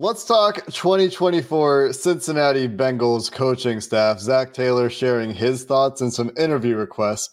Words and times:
Let's 0.00 0.24
talk 0.24 0.64
2024 0.66 1.92
Cincinnati 1.92 2.68
Bengals 2.68 3.32
coaching 3.32 3.80
staff. 3.80 4.20
Zac 4.20 4.54
Taylor 4.54 4.88
sharing 4.88 5.34
his 5.34 5.64
thoughts 5.64 6.00
and 6.00 6.14
some 6.14 6.30
interview 6.38 6.76
requests 6.76 7.30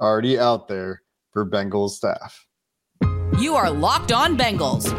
already 0.00 0.36
out 0.36 0.66
there 0.66 1.02
for 1.32 1.48
Bengals 1.48 1.90
staff. 1.90 2.44
You 3.38 3.54
are 3.54 3.70
Locked 3.70 4.10
On 4.10 4.36
Bengals, 4.36 4.90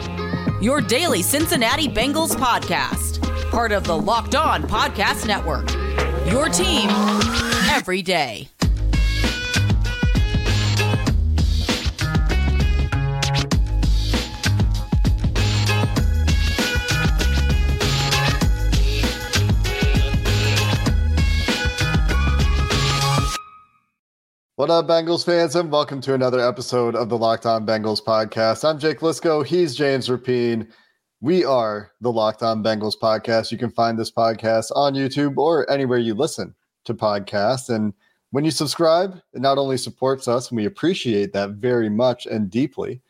your 0.63 0.79
daily 0.79 1.21
Cincinnati 1.21 1.89
Bengals 1.89 2.37
podcast, 2.37 3.21
part 3.51 3.73
of 3.73 3.83
the 3.83 3.97
Locked 3.97 4.35
On 4.35 4.63
Podcast 4.63 5.27
Network. 5.27 5.69
Your 6.31 6.47
team 6.47 6.89
every 7.69 8.01
day. 8.01 8.47
What 24.59 24.69
up, 24.69 24.87
Bengals 24.87 25.25
fans, 25.25 25.55
and 25.55 25.71
welcome 25.71 26.01
to 26.01 26.13
another 26.13 26.45
episode 26.45 26.93
of 26.93 27.07
the 27.07 27.17
Locked 27.17 27.45
On 27.45 27.65
Bengals 27.65 28.03
podcast. 28.03 28.67
I'm 28.67 28.77
Jake 28.77 28.99
Liskow. 28.99 29.45
He's 29.45 29.73
James 29.73 30.09
Rapien. 30.09 30.67
We 31.21 31.45
are 31.45 31.93
the 32.01 32.11
Locked 32.11 32.43
On 32.43 32.61
Bengals 32.61 32.99
podcast. 33.01 33.53
You 33.53 33.57
can 33.57 33.71
find 33.71 33.97
this 33.97 34.11
podcast 34.11 34.65
on 34.75 34.95
YouTube 34.95 35.37
or 35.37 35.71
anywhere 35.71 35.97
you 35.97 36.13
listen 36.13 36.53
to 36.83 36.93
podcasts. 36.93 37.73
And 37.73 37.93
when 38.31 38.43
you 38.43 38.51
subscribe, 38.51 39.21
it 39.31 39.39
not 39.39 39.57
only 39.57 39.77
supports 39.77 40.27
us, 40.27 40.49
and 40.49 40.57
we 40.57 40.65
appreciate 40.65 41.31
that 41.31 41.51
very 41.51 41.89
much 41.89 42.25
and 42.25 42.49
deeply, 42.49 43.01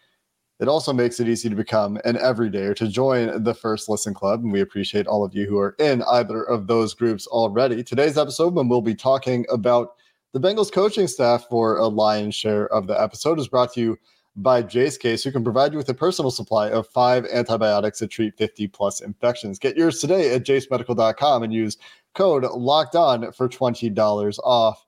it 0.60 0.68
also 0.68 0.94
makes 0.94 1.20
it 1.20 1.28
easy 1.28 1.50
to 1.50 1.56
become 1.56 2.00
an 2.06 2.16
everyday 2.18 2.66
or 2.66 2.76
to 2.76 2.88
join 2.88 3.44
the 3.44 3.56
First 3.56 3.90
Listen 3.90 4.14
Club. 4.14 4.44
And 4.44 4.54
we 4.54 4.62
appreciate 4.62 5.08
all 5.08 5.26
of 5.26 5.34
you 5.34 5.48
who 5.48 5.58
are 5.58 5.76
in 5.80 6.04
either 6.04 6.44
of 6.44 6.68
those 6.68 6.94
groups 6.94 7.26
already. 7.26 7.84
Today's 7.84 8.20
episode, 8.20 8.54
when 8.54 8.70
we'll 8.70 8.84
be 8.84 8.94
talking 8.94 9.48
about 9.50 9.96
the 10.34 10.40
Bengals 10.40 10.72
coaching 10.72 11.08
staff 11.08 11.46
for 11.50 11.78
a 11.78 11.88
lion's 11.88 12.36
share 12.36 12.68
of 12.68 12.88
the 12.88 13.00
episode 13.00 13.40
is 13.40 13.48
brought 13.48 13.74
to 13.74 13.82
you 13.82 13.98
by 14.36 14.62
Jase 14.62 14.98
Case, 14.98 15.24
who 15.24 15.32
can 15.32 15.44
provide 15.44 15.72
you 15.72 15.78
with 15.78 15.90
a 15.90 15.94
personal 15.94 16.32
supply 16.32 16.70
of 16.70 16.88
five 16.88 17.26
antibiotics 17.26 18.00
that 18.00 18.10
treat 18.10 18.38
50 18.38 18.68
plus 18.68 19.02
infections. 19.02 19.60
Get 19.60 19.76
yours 19.76 20.00
today 20.00 20.34
at 20.34 20.44
jasemedical.com 20.44 21.44
and 21.44 21.54
use 21.54 21.78
code 22.16 22.44
locked 22.44 22.96
on 22.96 23.32
for 23.32 23.50
$20 23.50 24.40
off 24.40 24.86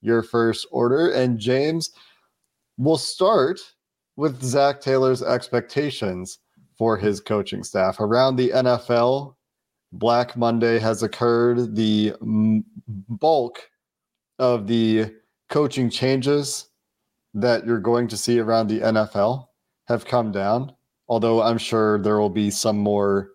your 0.00 0.22
first 0.22 0.66
order. 0.70 1.10
And 1.10 1.38
James, 1.38 1.90
we'll 2.76 2.96
start 2.96 3.60
with 4.16 4.42
Zac 4.42 4.80
Taylor's 4.80 5.22
expectations 5.22 6.38
for 6.76 6.96
his 6.96 7.20
coaching 7.20 7.62
staff 7.62 8.00
around 8.00 8.36
the 8.36 8.50
NFL. 8.50 9.34
Black 9.92 10.36
Monday 10.36 10.78
has 10.78 11.02
occurred. 11.02 11.76
The 11.76 12.14
bulk 12.20 13.60
of 14.38 14.66
the 14.66 15.14
coaching 15.48 15.90
changes 15.90 16.68
that 17.34 17.66
you're 17.66 17.80
going 17.80 18.08
to 18.08 18.16
see 18.16 18.38
around 18.38 18.68
the 18.68 18.80
NFL 18.80 19.46
have 19.86 20.04
come 20.04 20.32
down. 20.32 20.72
Although 21.08 21.42
I'm 21.42 21.58
sure 21.58 21.98
there 21.98 22.18
will 22.18 22.30
be 22.30 22.50
some 22.50 22.78
more 22.78 23.30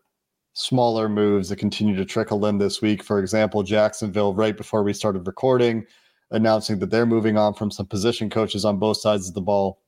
smaller 0.54 1.10
moves 1.10 1.50
that 1.50 1.56
continue 1.56 1.96
to 1.96 2.06
trickle 2.06 2.46
in 2.46 2.58
this 2.58 2.82
week. 2.82 3.04
For 3.04 3.20
example, 3.20 3.64
Jacksonville, 3.64 4.34
right 4.34 4.56
before 4.56 4.84
we 4.84 4.94
started 4.94 5.26
recording, 5.26 5.86
announcing 6.32 6.80
that 6.80 6.92
they're 6.92 7.06
moving 7.06 7.38
on 7.38 7.54
from 7.54 7.72
some 7.72 7.88
position 7.88 8.30
coaches 8.30 8.66
on 8.66 8.78
both 8.78 8.98
sides 8.98 9.28
of 9.28 9.34
the 9.34 9.42
ball. 9.42 9.82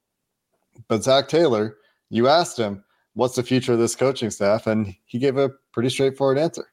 But 0.88 1.04
Zac 1.04 1.28
Taylor, 1.28 1.78
you 2.10 2.28
asked 2.28 2.58
him, 2.58 2.84
what's 3.14 3.36
the 3.36 3.44
future 3.44 3.74
of 3.74 3.80
this 3.80 3.96
coaching 3.96 4.32
staff? 4.32 4.68
And 4.68 4.96
he 5.06 5.20
gave 5.20 5.38
a 5.38 5.52
pretty 5.72 5.90
straightforward 5.90 6.38
answer. 6.38 6.68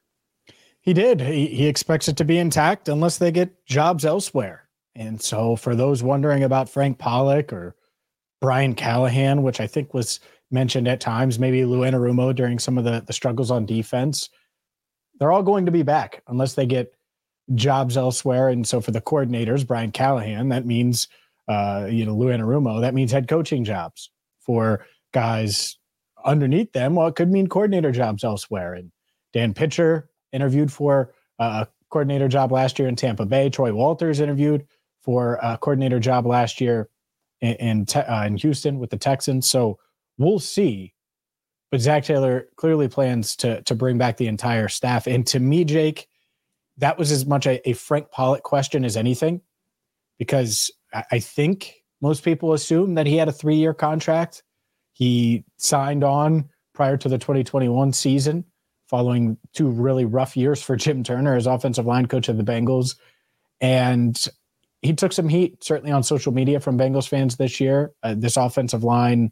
He 0.83 0.93
did. 0.93 1.21
He, 1.21 1.47
he 1.47 1.67
expects 1.67 2.09
it 2.09 2.17
to 2.17 2.25
be 2.25 2.37
intact 2.37 2.89
unless 2.89 3.17
they 3.17 3.31
get 3.31 3.65
jobs 3.65 4.03
elsewhere. 4.03 4.67
And 4.95 5.19
so, 5.19 5.55
for 5.55 5.75
those 5.75 6.03
wondering 6.03 6.43
about 6.43 6.69
Frank 6.69 6.99
Pollack 6.99 7.53
or 7.53 7.75
Brian 8.41 8.75
Callahan, 8.75 9.43
which 9.43 9.61
I 9.61 9.65
think 9.65 9.93
was 9.93 10.19
mentioned 10.51 10.89
at 10.89 10.99
times, 10.99 11.39
maybe 11.39 11.63
Lou 11.63 11.79
Anarumo 11.79 12.35
during 12.35 12.59
some 12.59 12.77
of 12.77 12.83
the, 12.83 13.01
the 13.07 13.13
struggles 13.13 13.49
on 13.49 13.65
defense, 13.65 14.29
they're 15.19 15.31
all 15.31 15.41
going 15.41 15.65
to 15.65 15.71
be 15.71 15.83
back 15.83 16.21
unless 16.27 16.53
they 16.53 16.65
get 16.65 16.93
jobs 17.55 17.95
elsewhere. 17.95 18.49
And 18.49 18.67
so, 18.67 18.81
for 18.81 18.91
the 18.91 19.01
coordinators, 19.01 19.65
Brian 19.65 19.91
Callahan, 19.91 20.49
that 20.49 20.65
means, 20.65 21.07
uh, 21.47 21.87
you 21.89 22.05
know, 22.05 22.13
Lou 22.13 22.27
Anarumo, 22.27 22.81
that 22.81 22.93
means 22.93 23.13
head 23.13 23.29
coaching 23.29 23.63
jobs. 23.63 24.11
For 24.41 24.85
guys 25.13 25.77
underneath 26.25 26.73
them, 26.73 26.95
well, 26.95 27.07
it 27.07 27.15
could 27.15 27.31
mean 27.31 27.47
coordinator 27.47 27.93
jobs 27.93 28.25
elsewhere. 28.25 28.73
And 28.73 28.91
Dan 29.31 29.53
Pitcher, 29.53 30.09
interviewed 30.33 30.71
for 30.71 31.13
a 31.39 31.67
coordinator 31.89 32.27
job 32.27 32.51
last 32.51 32.79
year 32.79 32.87
in 32.87 32.95
Tampa 32.95 33.25
Bay. 33.25 33.49
Troy 33.49 33.73
Walters 33.73 34.19
interviewed 34.19 34.65
for 35.01 35.37
a 35.41 35.57
coordinator 35.57 35.99
job 35.99 36.25
last 36.25 36.59
year 36.59 36.89
in 37.41 37.53
in, 37.55 37.85
te- 37.85 37.99
uh, 37.99 38.25
in 38.25 38.35
Houston 38.37 38.79
with 38.79 38.89
the 38.89 38.97
Texans. 38.97 39.49
So 39.49 39.79
we'll 40.17 40.39
see. 40.39 40.93
But 41.71 41.81
Zac 41.81 42.03
Taylor 42.03 42.47
clearly 42.55 42.87
plans 42.87 43.35
to 43.37 43.61
to 43.63 43.75
bring 43.75 43.97
back 43.97 44.17
the 44.17 44.27
entire 44.27 44.67
staff. 44.67 45.07
And 45.07 45.25
to 45.27 45.39
me, 45.39 45.63
Jake, 45.63 46.07
that 46.77 46.97
was 46.97 47.11
as 47.11 47.25
much 47.25 47.45
a, 47.47 47.67
a 47.69 47.73
Frank 47.73 48.09
Pollack 48.11 48.43
question 48.43 48.85
as 48.85 48.97
anything, 48.97 49.41
because 50.17 50.71
I, 50.93 51.03
I 51.13 51.19
think 51.19 51.83
most 52.01 52.23
people 52.23 52.53
assume 52.53 52.95
that 52.95 53.07
he 53.07 53.17
had 53.17 53.27
a 53.27 53.31
three 53.31 53.55
year 53.55 53.73
contract. 53.73 54.43
He 54.93 55.45
signed 55.57 56.03
on 56.03 56.49
prior 56.73 56.97
to 56.97 57.09
the 57.09 57.17
2021 57.17 57.93
season 57.93 58.45
following 58.93 59.35
two 59.53 59.69
really 59.69 60.05
rough 60.05 60.37
years 60.37 60.61
for 60.61 60.75
Jim 60.75 61.03
Turner 61.03 61.35
as 61.35 61.47
offensive 61.47 61.87
line 61.87 62.05
coach 62.05 62.29
of 62.29 62.37
the 62.37 62.43
Bengals. 62.43 62.95
And 63.59 64.15
he 64.83 64.93
took 64.93 65.11
some 65.11 65.27
heat, 65.27 65.63
certainly 65.63 65.91
on 65.91 66.03
social 66.03 66.31
media, 66.31 66.59
from 66.59 66.77
Bengals 66.77 67.09
fans 67.09 67.35
this 67.35 67.59
year. 67.59 67.91
Uh, 68.03 68.13
this 68.15 68.37
offensive 68.37 68.83
line, 68.83 69.31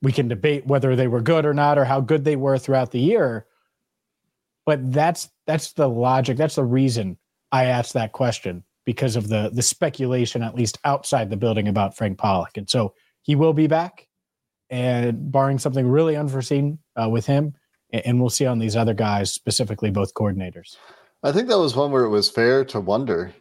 we 0.00 0.12
can 0.12 0.28
debate 0.28 0.66
whether 0.66 0.96
they 0.96 1.08
were 1.08 1.20
good 1.20 1.44
or 1.44 1.52
not, 1.52 1.76
or 1.76 1.84
how 1.84 2.00
good 2.00 2.24
they 2.24 2.36
were 2.36 2.56
throughout 2.56 2.90
the 2.90 3.00
year. 3.00 3.44
But 4.64 4.90
that's 4.90 5.28
that's 5.44 5.74
the 5.74 5.86
logic. 5.86 6.38
That's 6.38 6.54
the 6.54 6.64
reason 6.64 7.18
I 7.52 7.66
asked 7.66 7.92
that 7.92 8.12
question 8.12 8.64
because 8.86 9.14
of 9.14 9.28
the 9.28 9.50
the 9.52 9.60
speculation, 9.60 10.42
at 10.42 10.54
least 10.54 10.78
outside 10.86 11.28
the 11.28 11.36
building, 11.36 11.68
about 11.68 11.98
Frank 11.98 12.16
Pollack. 12.16 12.56
And 12.56 12.70
so 12.70 12.94
he 13.20 13.34
will 13.34 13.52
be 13.52 13.66
back, 13.66 14.08
and 14.70 15.30
barring 15.30 15.58
something 15.58 15.86
really 15.86 16.16
unforeseen 16.16 16.78
uh, 16.96 17.06
with 17.06 17.26
him, 17.26 17.56
and 17.92 18.20
we'll 18.20 18.30
see 18.30 18.46
on 18.46 18.58
these 18.58 18.76
other 18.76 18.94
guys, 18.94 19.32
specifically 19.32 19.90
both 19.90 20.14
coordinators. 20.14 20.76
I 21.22 21.32
think 21.32 21.48
that 21.48 21.58
was 21.58 21.76
one 21.76 21.90
where 21.92 22.04
it 22.04 22.10
was 22.10 22.30
fair 22.30 22.64
to 22.66 22.80
wonder, 22.80 23.32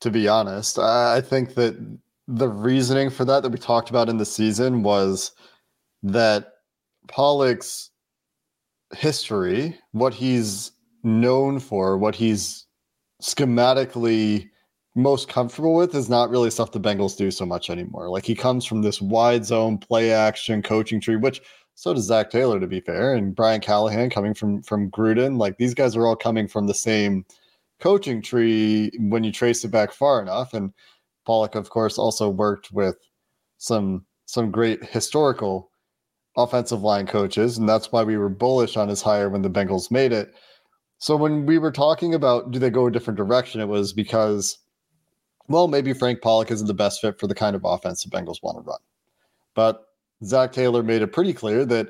to 0.00 0.10
be 0.10 0.28
honest. 0.28 0.78
I 0.78 1.20
think 1.20 1.54
that 1.54 1.74
the 2.28 2.48
reasoning 2.48 3.10
for 3.10 3.24
that 3.24 3.42
that 3.42 3.50
we 3.50 3.58
talked 3.58 3.90
about 3.90 4.08
in 4.08 4.18
the 4.18 4.24
season 4.24 4.82
was 4.82 5.32
that 6.02 6.52
Pollack's 7.08 7.90
history, 8.96 9.78
what 9.92 10.14
he's 10.14 10.72
known 11.02 11.58
for, 11.58 11.98
what 11.98 12.14
he's 12.14 12.66
schematically 13.22 14.48
most 14.94 15.28
comfortable 15.28 15.74
with 15.74 15.94
is 15.94 16.08
not 16.08 16.30
really 16.30 16.50
stuff 16.50 16.72
the 16.72 16.80
Bengals 16.80 17.16
do 17.16 17.30
so 17.30 17.44
much 17.44 17.68
anymore. 17.68 18.08
Like 18.08 18.24
he 18.24 18.34
comes 18.34 18.64
from 18.64 18.82
this 18.82 19.00
wide 19.00 19.44
zone 19.44 19.78
play 19.78 20.12
action 20.12 20.62
coaching 20.62 21.00
tree, 21.00 21.16
which 21.16 21.42
so 21.74 21.92
does 21.92 22.04
Zac 22.04 22.30
Taylor, 22.30 22.60
to 22.60 22.66
be 22.66 22.80
fair, 22.80 23.14
and 23.14 23.34
Brian 23.34 23.60
Callahan 23.60 24.10
coming 24.10 24.34
from 24.34 24.62
from 24.62 24.90
Gruden. 24.90 25.38
Like 25.38 25.58
these 25.58 25.74
guys 25.74 25.96
are 25.96 26.06
all 26.06 26.16
coming 26.16 26.46
from 26.46 26.66
the 26.66 26.74
same 26.74 27.24
coaching 27.80 28.22
tree 28.22 28.90
when 28.98 29.24
you 29.24 29.32
trace 29.32 29.64
it 29.64 29.70
back 29.70 29.92
far 29.92 30.22
enough. 30.22 30.54
And 30.54 30.72
Pollack, 31.26 31.54
of 31.54 31.70
course, 31.70 31.98
also 31.98 32.28
worked 32.28 32.72
with 32.72 32.96
some 33.58 34.04
some 34.26 34.50
great 34.50 34.84
historical 34.84 35.70
offensive 36.36 36.82
line 36.82 37.06
coaches, 37.06 37.58
and 37.58 37.68
that's 37.68 37.92
why 37.92 38.02
we 38.02 38.16
were 38.16 38.28
bullish 38.28 38.76
on 38.76 38.88
his 38.88 39.02
hire 39.02 39.28
when 39.28 39.42
the 39.42 39.50
Bengals 39.50 39.90
made 39.90 40.12
it. 40.12 40.34
So 40.98 41.16
when 41.16 41.44
we 41.44 41.58
were 41.58 41.72
talking 41.72 42.14
about 42.14 42.50
do 42.52 42.58
they 42.58 42.70
go 42.70 42.86
a 42.86 42.90
different 42.90 43.16
direction, 43.16 43.60
it 43.60 43.68
was 43.68 43.92
because, 43.92 44.58
well, 45.48 45.68
maybe 45.68 45.92
Frank 45.92 46.22
Pollack 46.22 46.50
isn't 46.50 46.66
the 46.66 46.74
best 46.74 47.00
fit 47.00 47.18
for 47.18 47.26
the 47.26 47.34
kind 47.34 47.56
of 47.56 47.64
offense 47.64 48.04
the 48.04 48.10
Bengals 48.10 48.42
want 48.42 48.58
to 48.58 48.62
run. 48.62 48.80
But 49.54 49.84
Zac 50.24 50.52
Taylor 50.52 50.82
made 50.82 51.02
it 51.02 51.12
pretty 51.12 51.32
clear 51.32 51.64
that 51.66 51.88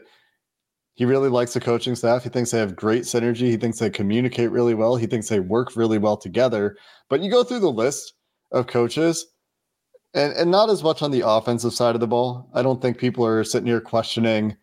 He 0.94 1.04
really 1.04 1.28
likes 1.28 1.54
the 1.54 1.60
coaching 1.60 1.96
staff. 1.96 2.22
He 2.22 2.28
thinks 2.28 2.50
they 2.50 2.58
have 2.60 2.76
great 2.76 3.02
synergy. 3.02 3.48
He 3.48 3.56
thinks 3.56 3.78
they 3.78 3.90
communicate 3.90 4.50
really 4.52 4.74
well. 4.74 4.94
He 4.96 5.06
thinks 5.06 5.28
they 5.28 5.40
work 5.40 5.74
really 5.76 5.98
well 5.98 6.16
together. 6.16 6.76
But 7.10 7.20
you 7.20 7.30
go 7.30 7.42
through 7.42 7.60
the 7.60 7.70
list 7.70 8.14
of 8.52 8.68
coaches, 8.68 9.26
and, 10.14 10.32
and 10.34 10.50
not 10.52 10.70
as 10.70 10.84
much 10.84 11.02
on 11.02 11.10
the 11.10 11.26
offensive 11.26 11.72
side 11.72 11.96
of 11.96 12.00
the 12.00 12.06
ball. 12.06 12.48
I 12.54 12.62
don't 12.62 12.80
think 12.80 12.98
people 12.98 13.26
are 13.26 13.42
sitting 13.42 13.66
here 13.66 13.80
questioning 13.80 14.56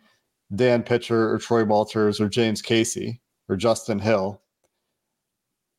Dan 0.56 0.83
Pitcher 0.83 1.33
or 1.33 1.38
Troy 1.38 1.65
Walters 1.65 2.21
or 2.21 2.29
James 2.29 2.62
Casey 2.62 3.21
or 3.50 3.57
Justin 3.57 4.00
Hill. 4.00 4.41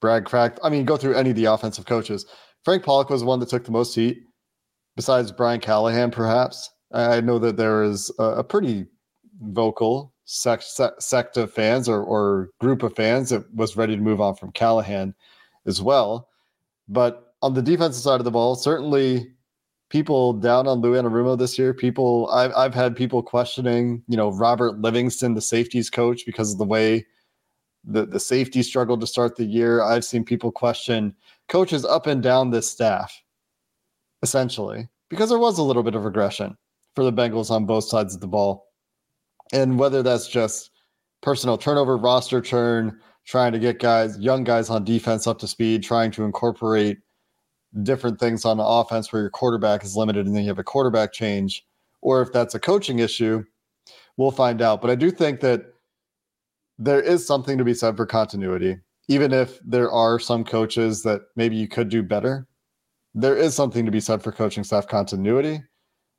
Brad 0.02 0.26
Crack. 0.26 0.58
I 0.62 0.68
mean, 0.68 0.84
go 0.84 0.98
through 0.98 1.14
any 1.14 1.30
of 1.30 1.36
the 1.36 1.46
offensive 1.46 1.86
coaches. 1.86 2.26
Frank 2.64 2.84
Pollack 2.84 3.08
was 3.08 3.22
the 3.22 3.26
one 3.26 3.40
that 3.40 3.48
took 3.48 3.64
the 3.64 3.70
most 3.70 3.94
heat, 3.94 4.18
besides 4.96 5.32
Brian 5.32 5.60
Callahan, 5.60 6.10
perhaps. 6.10 6.68
I 6.92 7.20
know 7.20 7.38
that 7.38 7.56
there 7.56 7.82
is 7.82 8.10
a, 8.18 8.24
a 8.24 8.44
pretty 8.44 8.86
vocal 9.40 10.12
sect, 10.24 10.64
sect 10.98 11.36
of 11.36 11.52
fans 11.52 11.88
or, 11.88 12.02
or 12.02 12.50
group 12.60 12.82
of 12.82 12.94
fans 12.94 13.30
that 13.30 13.52
was 13.54 13.76
ready 13.76 13.96
to 13.96 14.02
move 14.02 14.20
on 14.20 14.34
from 14.34 14.52
Callahan 14.52 15.14
as 15.66 15.80
well. 15.80 16.28
But 16.88 17.34
on 17.42 17.54
the 17.54 17.62
defensive 17.62 18.02
side 18.02 18.20
of 18.20 18.24
the 18.24 18.30
ball, 18.30 18.54
certainly 18.54 19.32
people 19.88 20.32
down 20.32 20.66
on 20.66 20.80
Lou 20.80 20.92
Anarumo 20.92 21.38
this 21.38 21.58
year. 21.58 21.74
People, 21.74 22.28
I've, 22.32 22.52
I've 22.54 22.74
had 22.74 22.96
people 22.96 23.22
questioning, 23.22 24.02
you 24.08 24.16
know, 24.16 24.30
Robert 24.30 24.80
Livingston, 24.80 25.34
the 25.34 25.40
safeties 25.40 25.90
coach, 25.90 26.24
because 26.24 26.52
of 26.52 26.58
the 26.58 26.64
way 26.64 27.06
the, 27.84 28.06
the 28.06 28.20
safety 28.20 28.62
struggled 28.62 29.00
to 29.00 29.06
start 29.06 29.36
the 29.36 29.44
year. 29.44 29.82
I've 29.82 30.04
seen 30.04 30.24
people 30.24 30.52
question 30.52 31.14
coaches 31.48 31.84
up 31.84 32.06
and 32.06 32.22
down 32.22 32.50
this 32.50 32.70
staff, 32.70 33.22
essentially, 34.22 34.88
because 35.10 35.28
there 35.28 35.38
was 35.38 35.58
a 35.58 35.62
little 35.62 35.82
bit 35.82 35.94
of 35.94 36.04
regression 36.04 36.56
for 36.94 37.04
the 37.04 37.12
Bengals 37.12 37.50
on 37.50 37.66
both 37.66 37.84
sides 37.84 38.14
of 38.14 38.20
the 38.20 38.26
ball. 38.26 38.66
And 39.52 39.78
whether 39.78 40.02
that's 40.02 40.28
just 40.28 40.70
personnel 41.22 41.58
turnover, 41.58 41.96
roster 41.96 42.40
churn, 42.40 42.98
trying 43.26 43.52
to 43.52 43.58
get 43.58 43.78
guys, 43.78 44.18
young 44.18 44.44
guys 44.44 44.70
on 44.70 44.84
defense 44.84 45.26
up 45.26 45.38
to 45.38 45.46
speed, 45.46 45.82
trying 45.82 46.10
to 46.12 46.24
incorporate 46.24 46.98
different 47.82 48.20
things 48.20 48.44
on 48.44 48.56
the 48.58 48.64
offense 48.64 49.12
where 49.12 49.22
your 49.22 49.30
quarterback 49.30 49.84
is 49.84 49.96
limited 49.96 50.26
and 50.26 50.36
then 50.36 50.42
you 50.42 50.48
have 50.48 50.58
a 50.58 50.64
quarterback 50.64 51.12
change, 51.12 51.64
or 52.00 52.20
if 52.20 52.32
that's 52.32 52.54
a 52.54 52.60
coaching 52.60 52.98
issue, 52.98 53.42
we'll 54.16 54.30
find 54.30 54.60
out. 54.60 54.80
But 54.82 54.90
I 54.90 54.94
do 54.94 55.10
think 55.10 55.40
that 55.40 55.62
there 56.78 57.00
is 57.00 57.26
something 57.26 57.56
to 57.58 57.64
be 57.64 57.74
said 57.74 57.96
for 57.96 58.06
continuity, 58.06 58.76
even 59.08 59.32
if 59.32 59.60
there 59.64 59.90
are 59.90 60.18
some 60.18 60.44
coaches 60.44 61.02
that 61.04 61.22
maybe 61.36 61.56
you 61.56 61.68
could 61.68 61.88
do 61.88 62.02
better. 62.02 62.46
There 63.14 63.36
is 63.36 63.54
something 63.54 63.84
to 63.84 63.92
be 63.92 64.00
said 64.00 64.22
for 64.22 64.32
coaching 64.32 64.64
staff 64.64 64.88
continuity. 64.88 65.62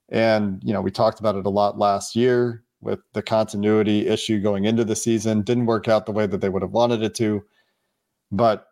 And, 0.09 0.61
you 0.63 0.73
know, 0.73 0.81
we 0.81 0.91
talked 0.91 1.19
about 1.19 1.35
it 1.35 1.45
a 1.45 1.49
lot 1.49 1.77
last 1.77 2.15
year 2.15 2.63
with 2.81 2.99
the 3.13 3.21
continuity 3.21 4.07
issue 4.07 4.39
going 4.39 4.65
into 4.65 4.83
the 4.83 4.95
season. 4.95 5.41
Didn't 5.41 5.65
work 5.65 5.87
out 5.87 6.05
the 6.05 6.11
way 6.11 6.27
that 6.27 6.41
they 6.41 6.49
would 6.49 6.61
have 6.61 6.71
wanted 6.71 7.01
it 7.01 7.15
to, 7.15 7.43
but 8.31 8.67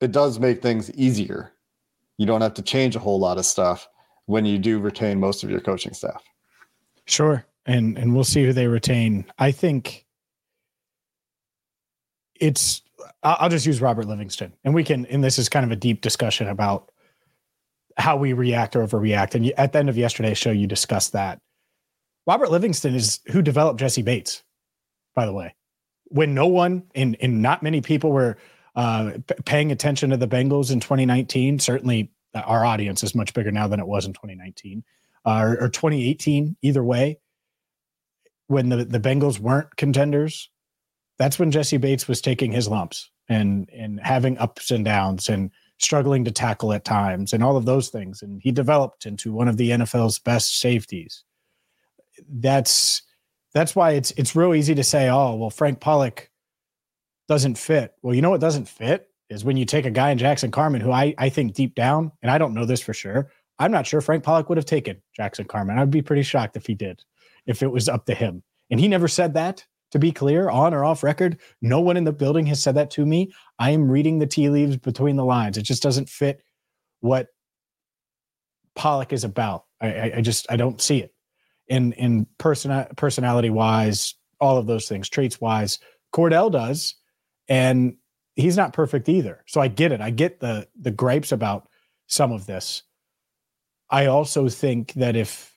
it 0.00 0.12
does 0.12 0.38
make 0.38 0.60
things 0.60 0.90
easier. 0.92 1.52
You 2.18 2.26
don't 2.26 2.42
have 2.42 2.54
to 2.54 2.62
change 2.62 2.94
a 2.94 3.00
whole 3.00 3.18
lot 3.18 3.38
of 3.38 3.46
stuff 3.46 3.88
when 4.26 4.44
you 4.44 4.58
do 4.58 4.78
retain 4.78 5.18
most 5.18 5.42
of 5.42 5.50
your 5.50 5.60
coaching 5.60 5.94
staff. 5.94 6.22
Sure. 7.06 7.44
And 7.66 7.98
and 7.98 8.14
we'll 8.14 8.24
see 8.24 8.44
who 8.44 8.52
they 8.52 8.66
retain. 8.66 9.24
I 9.38 9.50
think 9.50 10.06
it's 12.40 12.82
I'll 13.22 13.48
just 13.48 13.66
use 13.66 13.80
Robert 13.80 14.06
Livingston. 14.06 14.52
And 14.64 14.74
we 14.74 14.84
can 14.84 15.06
and 15.06 15.22
this 15.22 15.38
is 15.38 15.48
kind 15.48 15.64
of 15.64 15.70
a 15.72 15.76
deep 15.76 16.00
discussion 16.00 16.48
about 16.48 16.91
how 17.96 18.16
we 18.16 18.32
react 18.32 18.76
or 18.76 18.86
overreact. 18.86 19.34
And 19.34 19.50
at 19.58 19.72
the 19.72 19.78
end 19.78 19.88
of 19.88 19.96
yesterday's 19.96 20.38
show, 20.38 20.50
you 20.50 20.66
discussed 20.66 21.12
that. 21.12 21.40
Robert 22.26 22.50
Livingston 22.50 22.94
is 22.94 23.20
who 23.30 23.42
developed 23.42 23.80
Jessie 23.80 24.02
Bates, 24.02 24.42
by 25.14 25.26
the 25.26 25.32
way. 25.32 25.54
When 26.04 26.34
no 26.34 26.46
one 26.46 26.84
and, 26.94 27.16
and 27.20 27.42
not 27.42 27.62
many 27.62 27.80
people 27.80 28.12
were 28.12 28.36
uh, 28.76 29.12
p- 29.26 29.34
paying 29.44 29.72
attention 29.72 30.10
to 30.10 30.16
the 30.16 30.28
Bengals 30.28 30.70
in 30.70 30.80
2019, 30.80 31.58
certainly 31.58 32.12
our 32.34 32.64
audience 32.64 33.02
is 33.02 33.14
much 33.14 33.34
bigger 33.34 33.50
now 33.50 33.66
than 33.66 33.80
it 33.80 33.86
was 33.86 34.06
in 34.06 34.12
2019 34.12 34.84
uh, 35.24 35.40
or, 35.42 35.64
or 35.64 35.68
2018, 35.68 36.56
either 36.62 36.82
way. 36.82 37.18
When 38.46 38.68
the, 38.68 38.84
the 38.84 39.00
Bengals 39.00 39.38
weren't 39.38 39.76
contenders, 39.76 40.50
that's 41.18 41.38
when 41.38 41.50
Jessie 41.50 41.76
Bates 41.76 42.08
was 42.08 42.20
taking 42.20 42.52
his 42.52 42.68
lumps 42.68 43.10
and 43.28 43.68
and 43.72 44.00
having 44.00 44.36
ups 44.38 44.70
and 44.70 44.84
downs 44.84 45.28
and 45.28 45.50
struggling 45.82 46.24
to 46.24 46.30
tackle 46.30 46.72
at 46.72 46.84
times 46.84 47.32
and 47.32 47.42
all 47.42 47.56
of 47.56 47.64
those 47.64 47.88
things. 47.88 48.22
And 48.22 48.40
he 48.42 48.52
developed 48.52 49.06
into 49.06 49.32
one 49.32 49.48
of 49.48 49.56
the 49.56 49.70
NFL's 49.70 50.18
best 50.18 50.58
safeties. 50.58 51.24
That's 52.28 53.02
that's 53.54 53.76
why 53.76 53.92
it's 53.92 54.12
it's 54.12 54.36
real 54.36 54.54
easy 54.54 54.74
to 54.74 54.84
say, 54.84 55.08
oh, 55.08 55.34
well, 55.34 55.50
Frank 55.50 55.80
Pollack 55.80 56.30
doesn't 57.28 57.58
fit. 57.58 57.94
Well, 58.02 58.14
you 58.14 58.22
know 58.22 58.30
what 58.30 58.40
doesn't 58.40 58.68
fit 58.68 59.08
is 59.30 59.44
when 59.44 59.56
you 59.56 59.64
take 59.64 59.86
a 59.86 59.90
guy 59.90 60.10
in 60.10 60.18
Jackson 60.18 60.50
Carman 60.50 60.80
who 60.80 60.92
I, 60.92 61.14
I 61.16 61.28
think 61.28 61.54
deep 61.54 61.74
down, 61.74 62.12
and 62.20 62.30
I 62.30 62.38
don't 62.38 62.54
know 62.54 62.66
this 62.66 62.80
for 62.80 62.92
sure, 62.92 63.30
I'm 63.58 63.72
not 63.72 63.86
sure 63.86 64.00
Frank 64.00 64.24
Pollack 64.24 64.48
would 64.48 64.58
have 64.58 64.66
taken 64.66 65.00
Jackson 65.16 65.46
Carman. 65.46 65.78
I'd 65.78 65.90
be 65.90 66.02
pretty 66.02 66.22
shocked 66.22 66.56
if 66.56 66.66
he 66.66 66.74
did, 66.74 67.02
if 67.46 67.62
it 67.62 67.70
was 67.70 67.88
up 67.88 68.06
to 68.06 68.14
him. 68.14 68.42
And 68.70 68.80
he 68.80 68.88
never 68.88 69.08
said 69.08 69.34
that, 69.34 69.64
to 69.92 69.98
be 69.98 70.10
clear, 70.10 70.48
on 70.48 70.74
or 70.74 70.84
off 70.84 71.02
record. 71.02 71.38
No 71.60 71.80
one 71.80 71.96
in 71.96 72.04
the 72.04 72.12
building 72.12 72.46
has 72.46 72.62
said 72.62 72.74
that 72.74 72.90
to 72.92 73.06
me. 73.06 73.30
I 73.58 73.70
am 73.70 73.90
reading 73.90 74.18
the 74.18 74.26
tea 74.26 74.48
leaves 74.48 74.76
between 74.76 75.16
the 75.16 75.24
lines. 75.24 75.56
It 75.56 75.62
just 75.62 75.82
doesn't 75.82 76.08
fit 76.08 76.42
what 77.00 77.28
Pollack 78.74 79.12
is 79.12 79.22
about. 79.22 79.66
I, 79.80 79.92
I, 79.92 80.12
I 80.16 80.20
just 80.22 80.50
I 80.50 80.56
don't 80.56 80.80
see 80.80 80.98
it. 80.98 81.14
In 81.68 81.92
in 81.92 82.26
person 82.38 82.86
personality 82.96 83.50
wise, 83.50 84.14
all 84.40 84.56
of 84.56 84.66
those 84.66 84.88
things, 84.88 85.08
traits 85.08 85.40
wise, 85.40 85.78
Cordell 86.12 86.50
does, 86.50 86.94
and 87.48 87.96
he's 88.34 88.56
not 88.56 88.72
perfect 88.72 89.08
either. 89.08 89.44
So 89.46 89.60
I 89.60 89.68
get 89.68 89.92
it. 89.92 90.00
I 90.00 90.10
get 90.10 90.40
the 90.40 90.66
the 90.80 90.90
gripes 90.90 91.32
about 91.32 91.68
some 92.06 92.32
of 92.32 92.46
this. 92.46 92.82
I 93.90 94.06
also 94.06 94.48
think 94.48 94.94
that 94.94 95.16
if 95.16 95.54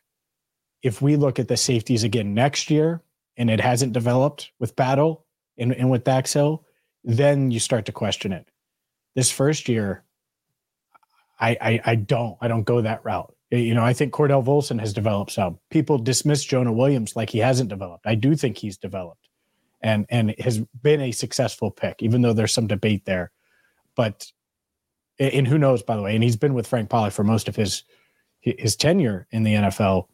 if 0.83 1.01
we 1.01 1.15
look 1.15 1.39
at 1.39 1.47
the 1.47 1.57
safeties 1.57 2.03
again 2.03 2.33
next 2.33 2.69
year 2.69 3.01
and 3.37 3.49
it 3.49 3.59
hasn't 3.59 3.93
developed 3.93 4.51
with 4.59 4.75
battle 4.75 5.25
and, 5.57 5.73
and 5.73 5.89
with 5.89 6.03
Dax 6.03 6.33
Hill, 6.33 6.65
then 7.03 7.51
you 7.51 7.59
start 7.59 7.85
to 7.85 7.91
question 7.91 8.31
it. 8.31 8.47
This 9.15 9.31
first 9.31 9.69
year, 9.69 10.03
I, 11.39 11.57
I 11.61 11.81
I 11.85 11.95
don't 11.95 12.37
I 12.41 12.47
don't 12.47 12.63
go 12.63 12.81
that 12.81 13.03
route. 13.03 13.33
You 13.51 13.73
know, 13.73 13.85
I 13.85 13.93
think 13.93 14.13
Cordell 14.13 14.43
Volson 14.43 14.79
has 14.79 14.93
developed 14.93 15.31
some. 15.31 15.59
People 15.69 15.97
dismiss 15.97 16.43
Jonah 16.43 16.73
Williams 16.73 17.15
like 17.15 17.29
he 17.29 17.37
hasn't 17.39 17.69
developed. 17.69 18.07
I 18.07 18.15
do 18.15 18.35
think 18.35 18.57
he's 18.57 18.77
developed 18.77 19.29
and 19.81 20.05
and 20.09 20.33
has 20.39 20.59
been 20.81 21.01
a 21.01 21.11
successful 21.11 21.71
pick, 21.71 22.01
even 22.01 22.21
though 22.21 22.33
there's 22.33 22.53
some 22.53 22.67
debate 22.67 23.05
there. 23.05 23.31
But 23.95 24.31
and 25.19 25.47
who 25.47 25.57
knows, 25.57 25.83
by 25.83 25.95
the 25.95 26.01
way, 26.01 26.15
and 26.15 26.23
he's 26.23 26.35
been 26.35 26.53
with 26.53 26.67
Frank 26.67 26.89
Pollack 26.89 27.13
for 27.13 27.23
most 27.23 27.47
of 27.47 27.55
his 27.55 27.83
his 28.41 28.75
tenure 28.75 29.27
in 29.31 29.43
the 29.43 29.53
NFL. 29.53 30.07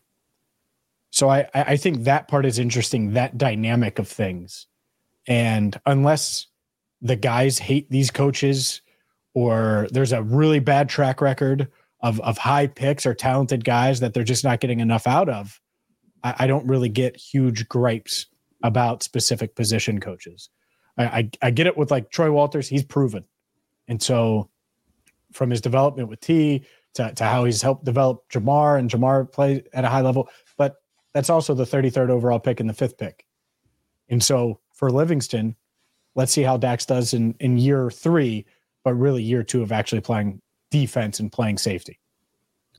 So 1.11 1.29
I 1.29 1.47
I 1.53 1.77
think 1.77 2.03
that 2.03 2.27
part 2.27 2.45
is 2.45 2.59
interesting, 2.59 3.13
that 3.13 3.37
dynamic 3.37 3.99
of 3.99 4.07
things. 4.07 4.67
And 5.27 5.79
unless 5.85 6.47
the 7.01 7.15
guys 7.15 7.59
hate 7.59 7.89
these 7.89 8.11
coaches 8.11 8.81
or 9.33 9.87
there's 9.91 10.13
a 10.13 10.23
really 10.23 10.59
bad 10.59 10.89
track 10.89 11.21
record 11.21 11.67
of 12.01 12.19
of 12.21 12.37
high 12.37 12.67
picks 12.67 13.05
or 13.05 13.13
talented 13.13 13.63
guys 13.63 13.99
that 13.99 14.13
they're 14.13 14.23
just 14.23 14.43
not 14.43 14.59
getting 14.59 14.79
enough 14.79 15.05
out 15.05 15.29
of, 15.29 15.61
I, 16.23 16.35
I 16.39 16.47
don't 16.47 16.67
really 16.67 16.89
get 16.89 17.15
huge 17.15 17.67
gripes 17.67 18.25
about 18.63 19.03
specific 19.03 19.55
position 19.55 19.99
coaches. 19.99 20.49
I, 20.97 21.03
I, 21.03 21.29
I 21.41 21.51
get 21.51 21.67
it 21.67 21.77
with 21.77 21.91
like 21.91 22.11
Troy 22.11 22.31
Walters, 22.31 22.67
he's 22.67 22.83
proven. 22.83 23.25
And 23.87 24.01
so 24.01 24.49
from 25.33 25.49
his 25.49 25.61
development 25.61 26.09
with 26.09 26.19
T 26.19 26.63
to, 26.93 27.13
to 27.13 27.23
how 27.23 27.45
he's 27.45 27.61
helped 27.61 27.85
develop 27.85 28.29
Ja'Marr 28.29 28.77
and 28.77 28.89
Ja'Marr 28.89 29.31
play 29.31 29.63
at 29.73 29.85
a 29.85 29.89
high 29.89 30.01
level, 30.01 30.29
that's 31.13 31.29
also 31.29 31.53
the 31.53 31.65
33rd 31.65 32.09
overall 32.09 32.39
pick 32.39 32.59
and 32.59 32.69
the 32.69 32.73
fifth 32.73 32.97
pick. 32.97 33.25
And 34.09 34.23
so 34.23 34.59
for 34.73 34.89
Livingston, 34.89 35.55
let's 36.15 36.31
see 36.31 36.43
how 36.43 36.57
Dax 36.57 36.85
does 36.85 37.13
in, 37.13 37.35
in 37.39 37.57
year 37.57 37.89
three, 37.89 38.45
but 38.83 38.93
really 38.93 39.23
year 39.23 39.43
two 39.43 39.61
of 39.61 39.71
actually 39.71 40.01
playing 40.01 40.41
defense 40.69 41.19
and 41.19 41.31
playing 41.31 41.57
safety. 41.57 41.99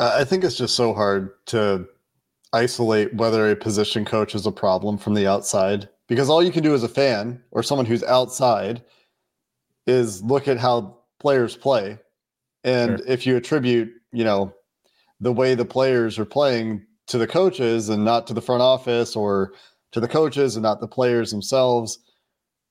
I 0.00 0.24
think 0.24 0.44
it's 0.44 0.56
just 0.56 0.74
so 0.74 0.94
hard 0.94 1.30
to 1.46 1.86
isolate 2.52 3.14
whether 3.14 3.50
a 3.50 3.56
position 3.56 4.04
coach 4.04 4.34
is 4.34 4.46
a 4.46 4.52
problem 4.52 4.98
from 4.98 5.14
the 5.14 5.26
outside 5.26 5.88
because 6.06 6.28
all 6.28 6.42
you 6.42 6.50
can 6.50 6.62
do 6.62 6.74
as 6.74 6.82
a 6.82 6.88
fan 6.88 7.42
or 7.50 7.62
someone 7.62 7.86
who's 7.86 8.02
outside 8.04 8.82
is 9.86 10.22
look 10.22 10.48
at 10.48 10.58
how 10.58 10.98
players 11.18 11.56
play 11.56 11.98
and 12.64 12.98
sure. 12.98 13.06
if 13.06 13.26
you 13.26 13.36
attribute 13.36 13.90
you 14.12 14.24
know 14.24 14.52
the 15.20 15.32
way 15.32 15.54
the 15.54 15.64
players 15.64 16.18
are 16.18 16.24
playing 16.24 16.84
to 17.06 17.18
the 17.18 17.26
coaches 17.26 17.88
and 17.88 18.04
not 18.04 18.26
to 18.26 18.34
the 18.34 18.42
front 18.42 18.62
office 18.62 19.16
or 19.16 19.52
to 19.92 20.00
the 20.00 20.08
coaches 20.08 20.56
and 20.56 20.62
not 20.62 20.80
the 20.80 20.88
players 20.88 21.30
themselves 21.30 21.98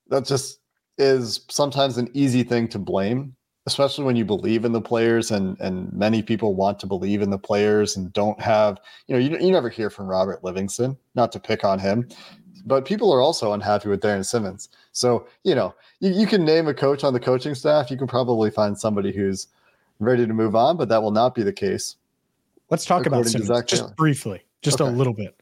that 0.08 0.26
just 0.26 0.60
is 0.98 1.46
sometimes 1.50 1.98
an 1.98 2.10
easy 2.14 2.44
thing 2.44 2.68
to 2.68 2.80
blame 2.80 3.36
especially 3.68 4.04
when 4.04 4.16
you 4.16 4.26
believe 4.26 4.66
in 4.66 4.72
the 4.72 4.82
players 4.82 5.32
and 5.32 5.60
and 5.60 5.92
many 5.94 6.22
people 6.24 6.56
want 6.56 6.80
to 6.80 6.88
believe 6.88 7.22
in 7.22 7.30
the 7.30 7.38
players 7.38 7.96
and 7.96 8.12
don't 8.14 8.40
have 8.42 8.80
you 9.08 9.16
know 9.16 9.20
you, 9.20 9.38
you 9.38 9.52
never 9.52 9.70
hear 9.70 9.90
from 9.90 10.08
robert 10.08 10.44
livingston 10.44 10.98
not 11.16 11.32
to 11.32 11.40
pick 11.40 11.64
on 11.64 11.78
him 11.78 12.08
but 12.66 12.86
people 12.86 13.12
are 13.12 13.22
also 13.22 13.54
unhappy 13.54 13.90
with 13.90 14.02
darrin 14.02 14.24
Simmons. 14.24 14.70
So, 14.92 15.28
you 15.44 15.56
know, 15.56 15.74
you, 16.00 16.12
you 16.12 16.28
can 16.28 16.46
name 16.46 16.68
a 16.68 16.74
coach 16.74 17.04
on 17.04 17.14
the 17.14 17.20
coaching 17.20 17.56
staff. 17.56 17.90
You 17.90 17.98
can 17.98 18.08
probably 18.08 18.52
find 18.52 18.78
somebody 18.78 19.12
who's 19.12 19.48
ready 20.00 20.26
to 20.26 20.34
move 20.34 20.56
on, 20.56 20.78
but 20.78 20.90
that 20.90 21.02
will 21.02 21.12
not 21.12 21.36
be 21.36 21.44
the 21.44 21.54
case. 21.54 21.96
Let's 22.72 22.86
talk 22.86 23.06
about 23.06 23.26
Simmons 23.26 23.50
just 23.50 23.84
Taylor. 23.84 23.94
briefly, 23.98 24.42
just 24.62 24.80
okay. 24.80 24.90
a 24.90 24.94
little 24.94 25.14
bit. 25.14 25.38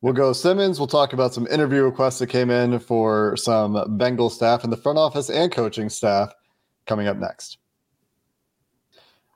We'll 0.00 0.12
go 0.12 0.32
Simmons. 0.32 0.80
We'll 0.80 0.88
talk 0.88 1.12
about 1.12 1.32
some 1.32 1.46
interview 1.46 1.84
requests 1.84 2.18
that 2.18 2.26
came 2.26 2.50
in 2.50 2.80
for 2.80 3.36
some 3.36 3.96
Bengal 3.96 4.28
staff 4.28 4.64
in 4.64 4.70
the 4.70 4.76
front 4.76 4.98
office 4.98 5.30
and 5.30 5.52
coaching 5.52 5.88
staff 5.88 6.32
coming 6.86 7.06
up 7.06 7.16
next. 7.16 7.58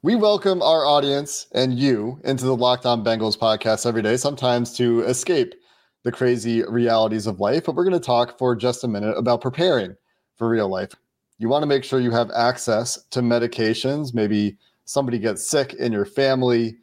We 0.03 0.17
welcome 0.17 0.63
our 0.63 0.85
audience 0.85 1.47
and 1.53 1.79
you 1.79 2.21
into 2.25 2.45
the 2.45 2.57
Locked 2.57 2.87
On 2.87 3.05
Bengals 3.05 3.39
podcast 3.39 3.87
every 3.87 4.03
day, 4.03 4.17
sometimes 4.17 4.77
to 4.77 5.03
escape 5.03 5.55
the 6.03 6.11
crazy 6.11 6.65
realities 6.65 7.29
of 7.29 7.39
life. 7.39 7.67
But 7.67 7.77
we're 7.77 7.85
going 7.85 8.01
to 8.01 8.05
talk 8.05 8.37
for 8.37 8.57
just 8.57 8.83
a 8.83 8.89
minute 8.89 9.17
about 9.17 9.43
preparing 9.43 9.95
for 10.35 10.49
real 10.49 10.69
life. 10.69 10.91
You 11.39 11.49
want 11.49 11.63
to 11.63 11.69
make 11.69 11.85
sure 11.85 12.01
you 12.01 12.11
have 12.11 12.33
access 12.33 13.01
to 13.11 13.21
medications. 13.21 14.13
Maybe 14.13 14.59
somebody 14.87 15.21
gets 15.21 15.49
sick 15.49 15.75
in 15.75 15.93
your 15.93 16.05
family 16.05 16.79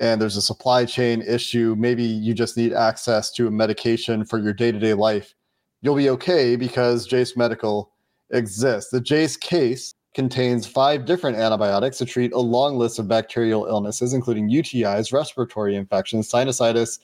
and 0.00 0.20
there's 0.20 0.36
a 0.36 0.42
supply 0.42 0.84
chain 0.84 1.22
issue. 1.22 1.74
Maybe 1.78 2.02
you 2.02 2.34
just 2.34 2.56
need 2.56 2.72
access 2.72 3.30
to 3.32 3.46
a 3.46 3.50
medication 3.50 4.24
for 4.24 4.38
your 4.38 4.52
day 4.52 4.72
to 4.72 4.78
day 4.78 4.94
life. 4.94 5.34
You'll 5.82 5.96
be 5.96 6.10
okay 6.10 6.56
because 6.56 7.06
Jase 7.06 7.36
Medical 7.36 7.92
exists. 8.30 8.90
The 8.90 9.00
Jase 9.00 9.36
case 9.36 9.94
contains 10.14 10.66
five 10.66 11.04
different 11.04 11.36
antibiotics 11.36 11.98
to 11.98 12.06
treat 12.06 12.32
a 12.32 12.38
long 12.38 12.78
list 12.78 12.98
of 12.98 13.08
bacterial 13.08 13.66
illnesses, 13.66 14.14
including 14.14 14.48
UTIs, 14.48 15.12
respiratory 15.12 15.76
infections, 15.76 16.30
sinusitis, 16.30 17.00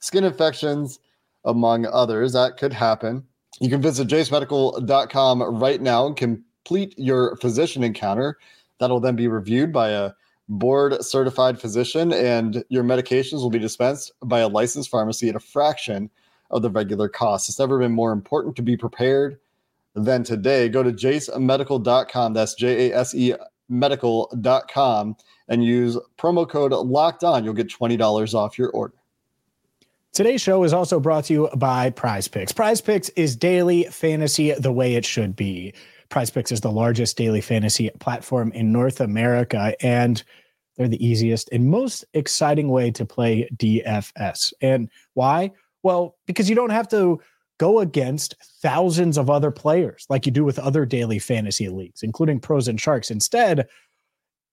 skin 0.00 0.24
infections, 0.24 1.00
among 1.44 1.86
others. 1.86 2.32
That 2.32 2.56
could 2.56 2.72
happen. 2.72 3.24
You 3.60 3.70
can 3.70 3.80
visit 3.80 4.08
jasemedical.com 4.08 5.42
right 5.42 5.80
now 5.80 6.06
and 6.06 6.16
complete 6.16 6.94
your 6.98 7.36
physician 7.36 7.82
encounter. 7.82 8.38
That'll 8.78 9.00
then 9.00 9.16
be 9.16 9.28
reviewed 9.28 9.72
by 9.72 9.90
a 9.90 10.12
board 10.48 11.02
certified 11.04 11.60
physician, 11.60 12.12
and 12.12 12.64
your 12.68 12.84
medications 12.84 13.40
will 13.40 13.50
be 13.50 13.58
dispensed 13.58 14.12
by 14.24 14.40
a 14.40 14.48
licensed 14.48 14.90
pharmacy 14.90 15.28
at 15.28 15.36
a 15.36 15.40
fraction 15.40 16.10
of 16.50 16.62
the 16.62 16.70
regular 16.70 17.08
cost. 17.08 17.48
It's 17.48 17.58
never 17.58 17.78
been 17.78 17.92
more 17.92 18.12
important 18.12 18.56
to 18.56 18.62
be 18.62 18.76
prepared 18.76 19.38
than 19.94 20.24
today. 20.24 20.68
Go 20.68 20.82
to 20.82 20.92
jasemedical.com. 20.92 22.32
That's 22.32 22.54
J 22.54 22.90
A 22.90 22.96
S 22.96 23.14
E 23.14 23.34
medical.com 23.68 25.16
and 25.48 25.64
use 25.64 25.98
promo 26.18 26.48
code 26.48 26.72
locked 26.72 27.24
on. 27.24 27.44
You'll 27.44 27.54
get 27.54 27.68
$20 27.68 28.34
off 28.34 28.58
your 28.58 28.70
order. 28.70 28.94
Today's 30.12 30.40
show 30.40 30.62
is 30.62 30.72
also 30.72 31.00
brought 31.00 31.24
to 31.24 31.32
you 31.32 31.48
by 31.56 31.90
Prize 31.90 32.28
Picks. 32.28 32.52
Prize 32.52 32.80
Picks 32.80 33.08
is 33.10 33.34
daily 33.34 33.84
fantasy 33.84 34.52
the 34.52 34.70
way 34.70 34.94
it 34.94 35.04
should 35.04 35.34
be. 35.34 35.74
Prize 36.08 36.30
Picks 36.30 36.52
is 36.52 36.60
the 36.60 36.70
largest 36.70 37.16
daily 37.16 37.40
fantasy 37.40 37.90
platform 38.00 38.52
in 38.52 38.72
North 38.72 39.00
America, 39.00 39.74
and 39.80 40.22
they're 40.76 40.88
the 40.88 41.04
easiest 41.04 41.48
and 41.52 41.68
most 41.68 42.04
exciting 42.14 42.68
way 42.68 42.90
to 42.90 43.04
play 43.04 43.48
DFS. 43.56 44.52
And 44.60 44.90
why? 45.14 45.52
Well, 45.82 46.16
because 46.26 46.48
you 46.48 46.56
don't 46.56 46.70
have 46.70 46.88
to 46.88 47.20
go 47.58 47.80
against 47.80 48.34
thousands 48.62 49.16
of 49.16 49.30
other 49.30 49.50
players 49.50 50.06
like 50.08 50.26
you 50.26 50.32
do 50.32 50.44
with 50.44 50.58
other 50.58 50.84
daily 50.84 51.18
fantasy 51.18 51.68
leagues, 51.68 52.02
including 52.02 52.40
pros 52.40 52.66
and 52.66 52.80
sharks. 52.80 53.10
Instead, 53.10 53.68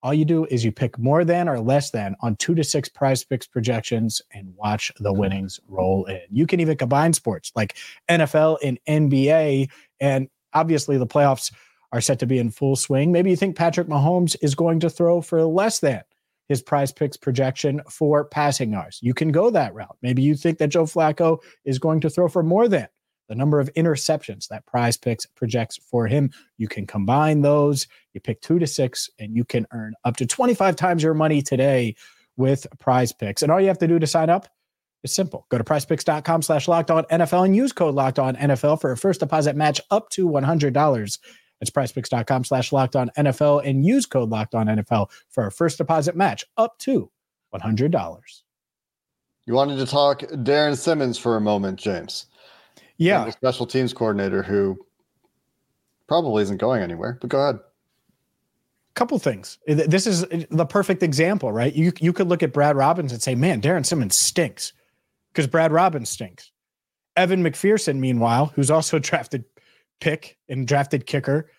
all 0.02 0.14
you 0.14 0.24
do 0.24 0.44
is 0.46 0.64
you 0.64 0.72
pick 0.72 0.98
more 0.98 1.24
than 1.24 1.48
or 1.48 1.60
less 1.60 1.90
than 1.90 2.16
on 2.20 2.36
two 2.36 2.54
to 2.54 2.64
six 2.64 2.88
prize 2.88 3.22
picks 3.22 3.46
projections 3.46 4.20
and 4.32 4.52
watch 4.56 4.90
the 4.98 5.10
mm-hmm. 5.10 5.20
winnings 5.20 5.60
roll 5.68 6.04
in. 6.06 6.20
You 6.30 6.46
can 6.46 6.60
even 6.60 6.76
combine 6.76 7.12
sports 7.12 7.52
like 7.54 7.76
NFL 8.08 8.58
and 8.62 8.78
NBA. 8.88 9.70
And 10.00 10.28
obviously, 10.54 10.98
the 10.98 11.06
playoffs 11.06 11.52
are 11.92 12.00
set 12.00 12.18
to 12.20 12.26
be 12.26 12.38
in 12.38 12.50
full 12.50 12.76
swing. 12.76 13.12
Maybe 13.12 13.30
you 13.30 13.36
think 13.36 13.56
Patrick 13.56 13.86
Mahomes 13.86 14.36
is 14.40 14.54
going 14.54 14.80
to 14.80 14.90
throw 14.90 15.20
for 15.20 15.44
less 15.44 15.80
than 15.80 16.02
his 16.48 16.62
prize 16.62 16.92
picks 16.92 17.16
projection 17.16 17.80
for 17.88 18.24
passing 18.24 18.72
yards. 18.72 18.98
You 19.02 19.14
can 19.14 19.30
go 19.30 19.50
that 19.50 19.74
route. 19.74 19.96
Maybe 20.02 20.22
you 20.22 20.34
think 20.34 20.58
that 20.58 20.68
Joe 20.68 20.84
Flacco 20.84 21.38
is 21.64 21.78
going 21.78 22.00
to 22.00 22.10
throw 22.10 22.28
for 22.28 22.42
more 22.42 22.68
than 22.68 22.88
the 23.28 23.34
number 23.34 23.60
of 23.60 23.72
interceptions 23.74 24.48
that 24.48 24.66
prize 24.66 24.96
picks 24.96 25.24
projects 25.24 25.78
for 25.78 26.06
him. 26.06 26.30
You 26.58 26.68
can 26.68 26.86
combine 26.86 27.40
those. 27.40 27.86
You 28.12 28.20
pick 28.20 28.40
two 28.40 28.58
to 28.58 28.66
six, 28.66 29.08
and 29.18 29.36
you 29.36 29.44
can 29.44 29.66
earn 29.72 29.94
up 30.04 30.16
to 30.18 30.26
25 30.26 30.76
times 30.76 31.02
your 31.02 31.14
money 31.14 31.40
today 31.40 31.94
with 32.36 32.66
prize 32.78 33.12
picks. 33.12 33.42
And 33.42 33.52
all 33.52 33.60
you 33.60 33.68
have 33.68 33.78
to 33.78 33.88
do 33.88 33.98
to 33.98 34.06
sign 34.06 34.28
up 34.28 34.48
is 35.02 35.12
simple. 35.12 35.46
Go 35.48 35.58
to 35.58 35.64
prizepicks.com 35.64 36.42
slash 36.42 36.68
locked 36.68 36.90
on 36.90 37.04
NFL 37.04 37.44
and 37.44 37.56
use 37.56 37.72
code 37.72 37.94
locked 37.94 38.18
on 38.18 38.36
NFL 38.36 38.80
for 38.80 38.92
a 38.92 38.96
first 38.96 39.20
deposit 39.20 39.56
match 39.56 39.80
up 39.90 40.10
to 40.10 40.28
$100. 40.28 41.18
It's 41.60 41.70
prizepicks.com 41.70 42.44
slash 42.44 42.72
locked 42.72 42.96
on 42.96 43.10
NFL 43.16 43.66
and 43.66 43.84
use 43.84 44.06
code 44.06 44.30
locked 44.30 44.54
on 44.54 44.66
NFL 44.66 45.10
for 45.30 45.46
a 45.46 45.52
first 45.52 45.78
deposit 45.78 46.16
match 46.16 46.44
up 46.56 46.78
to 46.80 47.10
$100. 47.54 48.42
You 49.46 49.54
wanted 49.54 49.76
to 49.78 49.86
talk 49.86 50.22
Darrin 50.42 50.76
Simmons 50.76 51.18
for 51.18 51.36
a 51.36 51.40
moment, 51.40 51.78
James. 51.78 52.26
Yeah. 52.96 53.24
The 53.24 53.32
special 53.32 53.66
teams 53.66 53.92
coordinator 53.92 54.42
who 54.42 54.78
probably 56.06 56.42
isn't 56.42 56.58
going 56.58 56.82
anywhere, 56.82 57.18
but 57.20 57.30
go 57.30 57.40
ahead. 57.40 57.58
Couple 58.94 59.18
things. 59.18 59.58
This 59.66 60.06
is 60.06 60.26
the 60.50 60.66
perfect 60.66 61.02
example, 61.02 61.50
right? 61.50 61.74
You 61.74 61.92
you 61.98 62.12
could 62.12 62.28
look 62.28 62.42
at 62.42 62.52
Brad 62.52 62.76
Robbins 62.76 63.10
and 63.10 63.22
say, 63.22 63.34
"Man, 63.34 63.60
Darrin 63.60 63.84
Simmons 63.84 64.14
stinks," 64.14 64.74
because 65.32 65.46
Brad 65.46 65.72
Robbins 65.72 66.10
stinks. 66.10 66.52
Evan 67.16 67.42
McPherson, 67.42 67.98
meanwhile, 67.98 68.46
who's 68.54 68.70
also 68.70 68.96
a 68.96 69.00
drafted 69.00 69.44
pick 70.00 70.38
and 70.48 70.66
drafted 70.66 71.06
kicker, 71.06 71.50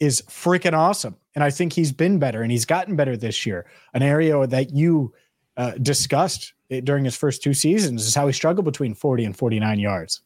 is 0.00 0.22
freaking 0.22 0.72
awesome, 0.72 1.16
and 1.34 1.44
I 1.44 1.50
think 1.50 1.72
he's 1.72 1.92
been 1.92 2.18
better 2.18 2.42
and 2.42 2.50
he's 2.50 2.64
gotten 2.64 2.96
better 2.96 3.16
this 3.16 3.46
year. 3.46 3.66
An 3.94 4.02
area 4.02 4.46
that 4.46 4.74
you 4.74 5.14
uh, 5.56 5.72
discussed 5.72 6.54
during 6.84 7.04
his 7.04 7.16
first 7.16 7.42
two 7.42 7.54
seasons 7.54 8.06
is 8.06 8.14
how 8.14 8.26
he 8.26 8.32
struggled 8.32 8.64
between 8.64 8.94
40 8.94 9.26
and 9.26 9.36
49 9.36 9.78
yards 9.78 10.22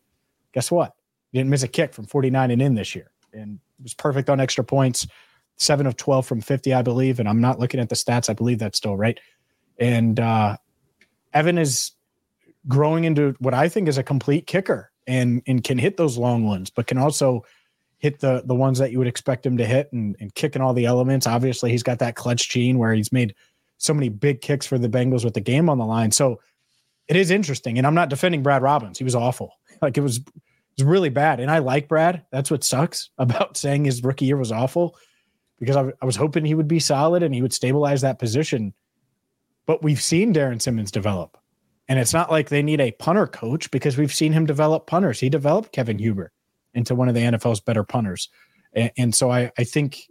guess 0.57 0.71
what? 0.71 0.95
He 1.33 1.39
didn't 1.39 1.51
miss 1.51 1.63
a 1.63 1.69
kick 1.69 1.93
from 1.93 2.07
49 2.07 2.51
and 2.51 2.63
in 2.63 2.75
this 2.75 2.95
year 2.95 3.11
and 3.35 3.61
was 3.83 3.93
perfect 3.93 4.31
on 4.31 4.41
extra 4.41 4.65
points. 4.65 5.07
Seven 5.59 5.87
of 5.87 5.97
12 5.97 6.27
from 6.27 6.41
50, 6.41 6.73
I 6.73 6.81
believe. 6.81 7.21
And 7.21 7.29
I'm 7.29 7.43
not 7.43 7.59
looking 7.59 7.79
at 7.79 7.91
the 7.91 7.95
stats. 7.95 8.31
I 8.31 8.33
believe 8.33 8.59
that's 8.59 8.79
still 8.79 8.97
right. 8.97 9.21
And 9.79 10.19
uh, 10.19 10.57
Evan 11.35 11.59
is 11.59 11.93
growing 12.69 13.05
into 13.05 13.35
what 13.39 13.55
I 13.55 13.69
think 13.69 13.89
is 13.89 13.99
a 13.99 14.03
complete 14.03 14.47
kicker 14.47 14.91
and, 15.07 15.43
and 15.47 15.63
can 15.63 15.79
hit 15.79 15.97
those 15.97 16.19
long 16.19 16.45
ones, 16.45 16.71
but 16.71 16.87
can 16.87 16.99
also 16.99 17.45
hit 17.99 18.21
the 18.21 18.43
the 18.45 18.55
ones 18.55 18.79
that 18.79 18.93
you 18.93 18.99
would 18.99 19.07
expect 19.07 19.47
him 19.47 19.57
to 19.57 19.65
hit 19.65 19.91
and, 19.93 20.17
and 20.21 20.35
kick 20.35 20.55
in 20.55 20.63
all 20.63 20.75
the 20.75 20.85
elements. 20.85 21.27
Obviously, 21.27 21.71
he's 21.71 21.83
got 21.83 21.99
that 22.01 22.15
clutch 22.15 22.49
gene 22.49 22.79
where 22.79 22.93
he's 22.93 23.13
made 23.13 23.35
so 23.79 23.95
many 23.95 24.09
big 24.09 24.41
kicks 24.41 24.67
for 24.67 24.79
the 24.79 24.89
Bengals 24.89 25.25
with 25.25 25.35
the 25.35 25.41
game 25.41 25.69
on 25.69 25.79
the 25.79 25.85
line. 25.85 26.11
So 26.11 26.41
it 27.09 27.17
is 27.17 27.31
interesting. 27.31 27.79
And 27.79 27.87
I'm 27.87 27.95
not 27.95 28.09
defending 28.11 28.43
Brad 28.43 28.63
Robbins. 28.63 28.99
He 28.99 29.05
was 29.05 29.15
awful. 29.15 29.53
Like 29.83 29.99
it 29.99 30.01
was 30.01 30.21
was 30.79 30.87
really 30.87 31.11
bad. 31.11 31.39
And 31.39 31.51
I 31.51 31.59
like 31.59 31.87
Brad. 31.87 32.25
That's 32.31 32.51
what 32.51 32.65
sucks 32.65 33.11
about 33.19 33.59
saying 33.59 33.85
his 33.85 34.03
rookie 34.03 34.25
year 34.25 34.39
was 34.39 34.53
awful 34.53 34.97
because 35.59 35.77
I 35.77 36.05
was 36.05 36.17
hoping 36.17 36.45
he 36.45 36.55
would 36.55 36.69
be 36.69 36.81
solid 36.81 37.23
and 37.23 37.35
he 37.35 37.43
would 37.43 37.53
stabilize 37.53 38.01
that 38.01 38.19
position. 38.19 38.75
But 39.67 39.83
we've 39.83 40.01
seen 40.01 40.33
Darrin 40.33 40.61
Simmons 40.61 40.91
develop. 40.91 41.37
And 41.89 41.99
it's 41.99 42.13
not 42.13 42.31
like 42.31 42.49
they 42.49 42.63
need 42.63 42.81
a 42.81 42.93
punter 42.93 43.27
coach 43.27 43.71
because 43.71 43.97
we've 43.97 44.15
seen 44.15 44.33
him 44.33 44.47
develop 44.47 44.87
punters. 44.87 45.21
He 45.21 45.29
developed 45.29 45.73
Kevin 45.73 45.99
Huber 45.99 46.33
into 46.75 46.95
one 46.95 47.09
of 47.09 47.15
the 47.15 47.21
NFL's 47.21 47.61
better 47.61 47.85
punters. 47.85 48.29
And, 48.73 48.91
and 48.97 49.15
so 49.15 49.31
I, 49.31 49.53
I 49.59 49.65
think 49.65 50.09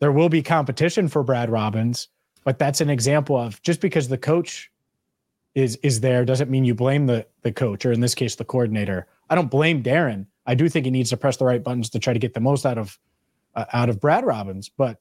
there 0.00 0.12
will 0.12 0.28
be 0.28 0.42
competition 0.42 1.08
for 1.08 1.22
Brad 1.22 1.50
Robbins, 1.50 2.08
but 2.44 2.58
that's 2.58 2.80
an 2.80 2.90
example 2.90 3.36
of 3.36 3.60
just 3.62 3.80
because 3.80 4.08
the 4.08 4.18
coach 4.18 4.70
is 5.54 5.76
is 5.82 6.00
there 6.00 6.24
doesn't 6.24 6.50
mean 6.50 6.64
you 6.64 6.74
blame 6.74 7.06
the 7.06 7.24
the 7.42 7.52
coach 7.52 7.86
or 7.86 7.92
in 7.92 8.00
this 8.00 8.14
case 8.14 8.34
the 8.34 8.44
coordinator. 8.44 9.06
I 9.30 9.34
don't 9.36 9.50
blame 9.50 9.82
Darrin. 9.82 10.26
I 10.46 10.54
do 10.54 10.68
think 10.68 10.84
he 10.84 10.90
needs 10.90 11.10
to 11.10 11.16
press 11.16 11.36
the 11.36 11.44
right 11.44 11.62
buttons 11.62 11.90
to 11.90 11.98
try 11.98 12.12
to 12.12 12.18
get 12.18 12.34
the 12.34 12.40
most 12.40 12.66
out 12.66 12.76
of 12.76 12.98
uh, 13.54 13.64
out 13.72 13.88
of 13.88 14.00
Brad 14.00 14.24
Robbins. 14.24 14.68
But 14.68 14.98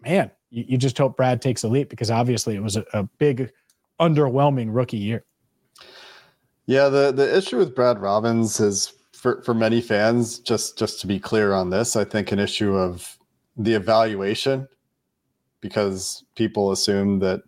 man, 0.00 0.30
you, 0.50 0.64
you, 0.68 0.78
just 0.78 0.96
hope 0.96 1.16
Brad 1.16 1.42
takes 1.42 1.64
a 1.64 1.68
leap 1.68 1.88
because 1.88 2.10
obviously 2.10 2.54
it 2.54 2.62
was 2.62 2.76
a, 2.76 2.84
a 2.92 3.02
big, 3.02 3.52
underwhelming 4.00 4.68
rookie 4.70 4.98
year. 4.98 5.24
Yeah, 6.66 6.88
the 6.88 7.12
the 7.12 7.36
issue 7.36 7.56
with 7.56 7.74
Brad 7.74 7.98
Robbins 7.98 8.60
is 8.60 8.92
for 9.12 9.42
for 9.42 9.54
many 9.54 9.80
fans. 9.80 10.38
Just 10.38 10.78
just 10.78 11.00
to 11.00 11.06
be 11.06 11.18
clear 11.18 11.52
on 11.52 11.70
this, 11.70 11.96
I 11.96 12.04
think 12.04 12.30
an 12.30 12.38
issue 12.38 12.76
of 12.76 13.18
the 13.56 13.74
evaluation 13.74 14.68
because 15.60 16.24
people 16.36 16.70
assume 16.70 17.18
that 17.18 17.40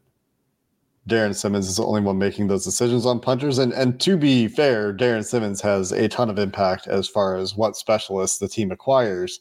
Darrin 1.06 1.34
Simmons 1.34 1.68
is 1.68 1.76
the 1.76 1.84
only 1.84 2.00
one 2.00 2.18
making 2.18 2.48
those 2.48 2.64
decisions 2.64 3.06
on 3.06 3.20
punters. 3.20 3.58
And 3.58 3.72
and 3.72 4.00
to 4.00 4.16
be 4.16 4.48
fair, 4.48 4.92
Darrin 4.92 5.22
Simmons 5.22 5.60
has 5.60 5.92
a 5.92 6.08
ton 6.08 6.30
of 6.30 6.38
impact 6.38 6.86
as 6.86 7.08
far 7.08 7.36
as 7.36 7.56
what 7.56 7.76
specialists 7.76 8.38
the 8.38 8.48
team 8.48 8.70
acquires. 8.70 9.40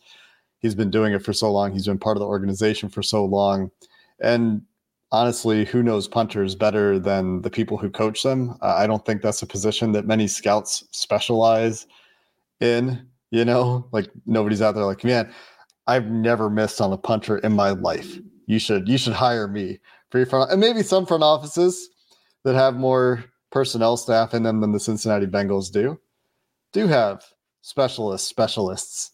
He's 0.60 0.76
been 0.76 0.92
doing 0.92 1.14
it 1.14 1.24
for 1.24 1.32
so 1.34 1.52
long. 1.52 1.72
He's 1.72 1.88
been 1.88 2.00
part 2.00 2.18
of 2.18 2.22
the 2.22 2.28
organization 2.28 2.90
for 2.90 3.02
so 3.02 3.24
long. 3.24 3.72
And 4.20 4.62
honestly, 5.12 5.66
who 5.66 5.84
knows 5.84 6.08
punters 6.08 6.56
better 6.56 7.00
than 7.00 7.42
the 7.42 7.50
people 7.50 7.78
who 7.78 7.90
coach 7.90 8.24
them? 8.24 8.56
Uh, 8.62 8.76
I 8.76 8.88
don't 8.88 9.06
think 9.06 9.22
that's 9.22 9.42
a 9.42 9.48
position 9.48 9.92
that 9.94 10.06
many 10.06 10.28
scouts 10.28 10.84
specialize 10.92 11.88
in. 12.60 13.08
You 13.32 13.46
know, 13.46 13.88
like 13.92 14.10
nobody's 14.26 14.62
out 14.62 14.74
there 14.74 14.86
like, 14.86 15.04
man, 15.04 15.32
I've 15.86 16.08
never 16.08 16.50
missed 16.50 16.82
on 16.82 16.92
a 16.92 16.98
punter 16.98 17.38
in 17.40 17.54
my 17.54 17.72
life. 17.72 18.18
You 18.48 18.58
should 18.58 18.88
you 18.88 18.98
should 18.98 19.14
hire 19.14 19.48
me 19.48 19.80
for 20.10 20.18
your 20.18 20.26
front 20.26 20.52
and 20.52 20.60
maybe 20.60 20.82
some 20.82 21.06
front 21.06 21.22
offices 21.22 21.90
that 22.44 22.56
have 22.56 22.76
more 22.76 23.24
personnel 23.52 23.98
staff 23.98 24.34
in 24.34 24.44
them 24.44 24.62
than 24.62 24.72
the 24.72 24.80
Cincinnati 24.80 25.28
Bengals 25.28 25.72
do 25.72 26.00
do 26.74 26.88
have 26.88 27.24
specialists 27.62 28.28
specialists. 28.28 29.12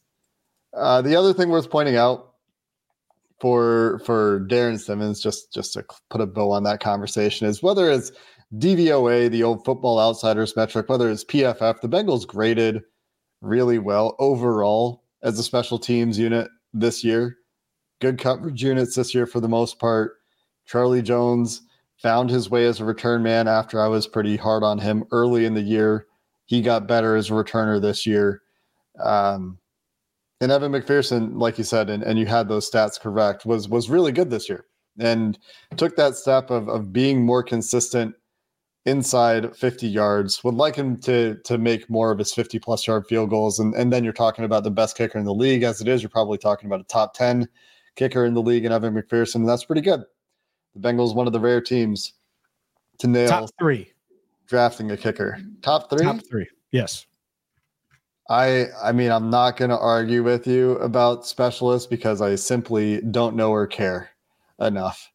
Uh, 0.73 1.01
the 1.01 1.15
other 1.15 1.33
thing 1.33 1.49
worth 1.49 1.69
pointing 1.69 1.97
out 1.97 2.34
for 3.45 3.99
for 3.99 4.39
Darrin 4.39 4.79
Simmons, 4.79 5.21
just 5.21 5.53
just 5.53 5.73
to 5.73 5.85
put 6.09 6.19
a 6.19 6.25
bow 6.25 6.49
on 6.49 6.63
that 6.63 6.79
conversation, 6.79 7.45
is 7.45 7.61
whether 7.61 7.91
it's 7.91 8.11
DVOA, 8.55 9.29
the 9.29 9.43
old 9.43 9.63
Football 9.63 9.99
Outsiders 9.99 10.55
metric, 10.55 10.89
whether 10.89 11.11
it's 11.11 11.23
PFF, 11.23 11.79
the 11.79 11.87
Bengals 11.87 12.25
graded 12.25 12.81
really 13.41 13.77
well 13.77 14.15
overall 14.17 15.03
as 15.21 15.37
a 15.37 15.43
special 15.43 15.77
teams 15.77 16.17
unit 16.17 16.49
this 16.73 17.03
year. 17.03 17.37
Good 18.01 18.17
coverage 18.17 18.63
units 18.63 18.95
this 18.95 19.13
year 19.13 19.27
for 19.27 19.41
the 19.41 19.47
most 19.47 19.77
part. 19.77 20.13
Charlie 20.65 21.03
Jones 21.03 21.61
found 22.01 22.31
his 22.31 22.49
way 22.49 22.65
as 22.65 22.79
a 22.79 22.85
return 22.85 23.21
man 23.21 23.47
after 23.47 23.79
I 23.79 23.89
was 23.89 24.07
pretty 24.07 24.37
hard 24.37 24.63
on 24.63 24.79
him 24.79 25.03
early 25.11 25.45
in 25.45 25.53
the 25.53 25.61
year. 25.61 26.07
He 26.45 26.63
got 26.63 26.87
better 26.87 27.15
as 27.15 27.29
a 27.29 27.33
returner 27.33 27.79
this 27.79 28.07
year. 28.07 28.41
Um, 29.03 29.59
and 30.41 30.51
Evan 30.51 30.71
McPherson, 30.71 31.39
like 31.39 31.57
you 31.57 31.63
said, 31.63 31.89
and, 31.89 32.03
and 32.03 32.19
you 32.19 32.25
had 32.25 32.47
those 32.47 32.69
stats 32.69 32.99
correct, 32.99 33.45
was 33.45 33.69
was 33.69 33.89
really 33.89 34.11
good 34.11 34.29
this 34.29 34.49
year 34.49 34.65
and 34.99 35.37
took 35.77 35.95
that 35.95 36.15
step 36.15 36.49
of 36.49 36.69
of 36.69 36.93
being 36.93 37.25
more 37.25 37.43
consistent 37.43 38.15
inside 38.85 39.55
50 39.55 39.87
yards. 39.87 40.43
Would 40.43 40.55
like 40.55 40.75
him 40.75 40.97
to 41.01 41.35
to 41.43 41.57
make 41.57 41.89
more 41.89 42.11
of 42.11 42.19
his 42.19 42.33
50 42.33 42.59
plus 42.59 42.85
yard 42.85 43.05
field 43.07 43.29
goals. 43.29 43.59
And, 43.59 43.73
and 43.75 43.91
then 43.91 44.03
you're 44.03 44.13
talking 44.13 44.45
about 44.45 44.63
the 44.63 44.71
best 44.71 44.97
kicker 44.97 45.17
in 45.17 45.25
the 45.25 45.33
league. 45.33 45.63
As 45.63 45.81
it 45.81 45.87
is, 45.87 46.01
you're 46.01 46.09
probably 46.09 46.37
talking 46.37 46.67
about 46.67 46.81
a 46.81 46.85
top 46.85 47.13
10 47.13 47.47
kicker 47.95 48.25
in 48.25 48.33
the 48.33 48.41
league 48.41 48.65
and 48.65 48.73
Evan 48.73 48.93
McPherson. 48.93 49.35
And 49.35 49.49
that's 49.49 49.65
pretty 49.65 49.81
good. 49.81 50.03
The 50.75 50.81
Bengals, 50.87 51.15
one 51.15 51.27
of 51.27 51.33
the 51.33 51.39
rare 51.39 51.61
teams 51.61 52.13
to 52.99 53.07
nail 53.07 53.27
top 53.27 53.49
three 53.59 53.91
drafting 54.47 54.91
a 54.91 54.97
kicker. 54.97 55.39
Top 55.61 55.89
three? 55.89 56.05
Top 56.05 56.19
three. 56.29 56.47
Yes. 56.71 57.05
I 58.29 58.65
I 58.81 58.91
mean 58.91 59.11
I'm 59.11 59.29
not 59.29 59.57
going 59.57 59.69
to 59.69 59.77
argue 59.77 60.23
with 60.23 60.47
you 60.47 60.71
about 60.77 61.25
specialists 61.25 61.87
because 61.87 62.21
I 62.21 62.35
simply 62.35 63.01
don't 63.01 63.35
know 63.35 63.51
or 63.51 63.67
care 63.67 64.09
enough. 64.59 65.11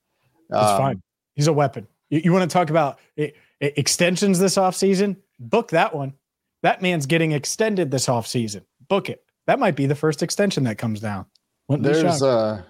That's 0.49 0.73
um, 0.73 0.79
fine. 0.79 1.03
He's 1.35 1.49
a 1.49 1.53
weapon. 1.53 1.87
You, 2.11 2.21
you 2.25 2.33
want 2.33 2.49
to 2.49 2.53
talk 2.53 2.71
about 2.71 2.99
it, 3.17 3.37
it, 3.61 3.77
extensions 3.77 4.39
this 4.39 4.57
offseason? 4.57 5.17
Book 5.39 5.71
that 5.71 5.95
one. 5.95 6.15
That 6.63 6.83
man's 6.83 7.07
getting 7.07 7.33
extended 7.33 7.91
this 7.91 8.07
offseason. 8.07 8.63
Book 8.89 9.09
it. 9.09 9.25
That 9.47 9.59
might 9.59 9.77
be 9.77 9.87
the 9.87 9.95
first 9.95 10.23
extension 10.23 10.65
that 10.65 10.79
comes 10.79 11.01
down. 11.01 11.27
Wouldn't 11.69 11.85
there's 11.85 12.23
uh 12.23 12.63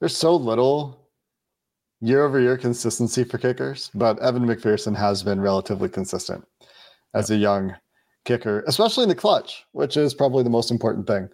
there's 0.00 0.16
so 0.16 0.36
little 0.36 1.08
year 2.00 2.24
over 2.24 2.38
year 2.38 2.56
consistency 2.56 3.24
for 3.24 3.38
kickers, 3.38 3.90
but 3.94 4.18
Evan 4.20 4.46
McPherson 4.46 4.96
has 4.96 5.22
been 5.22 5.40
relatively 5.40 5.88
consistent 5.88 6.46
as 7.14 7.30
yep. 7.30 7.36
a 7.36 7.40
young 7.40 7.76
kicker, 8.24 8.64
especially 8.66 9.04
in 9.04 9.08
the 9.08 9.14
clutch, 9.14 9.64
which 9.72 9.96
is 9.96 10.14
probably 10.14 10.42
the 10.42 10.50
most 10.50 10.70
important 10.70 11.06
thing 11.06 11.28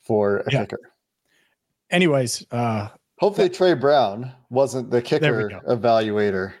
for 0.00 0.38
a 0.38 0.52
yeah. 0.52 0.60
kicker. 0.60 0.80
Anyways, 1.90 2.46
uh, 2.50 2.88
hopefully 3.18 3.48
that, 3.48 3.54
Trey 3.54 3.74
Brown 3.74 4.32
wasn't 4.48 4.90
the 4.90 5.02
kicker 5.02 5.48
evaluator 5.68 6.52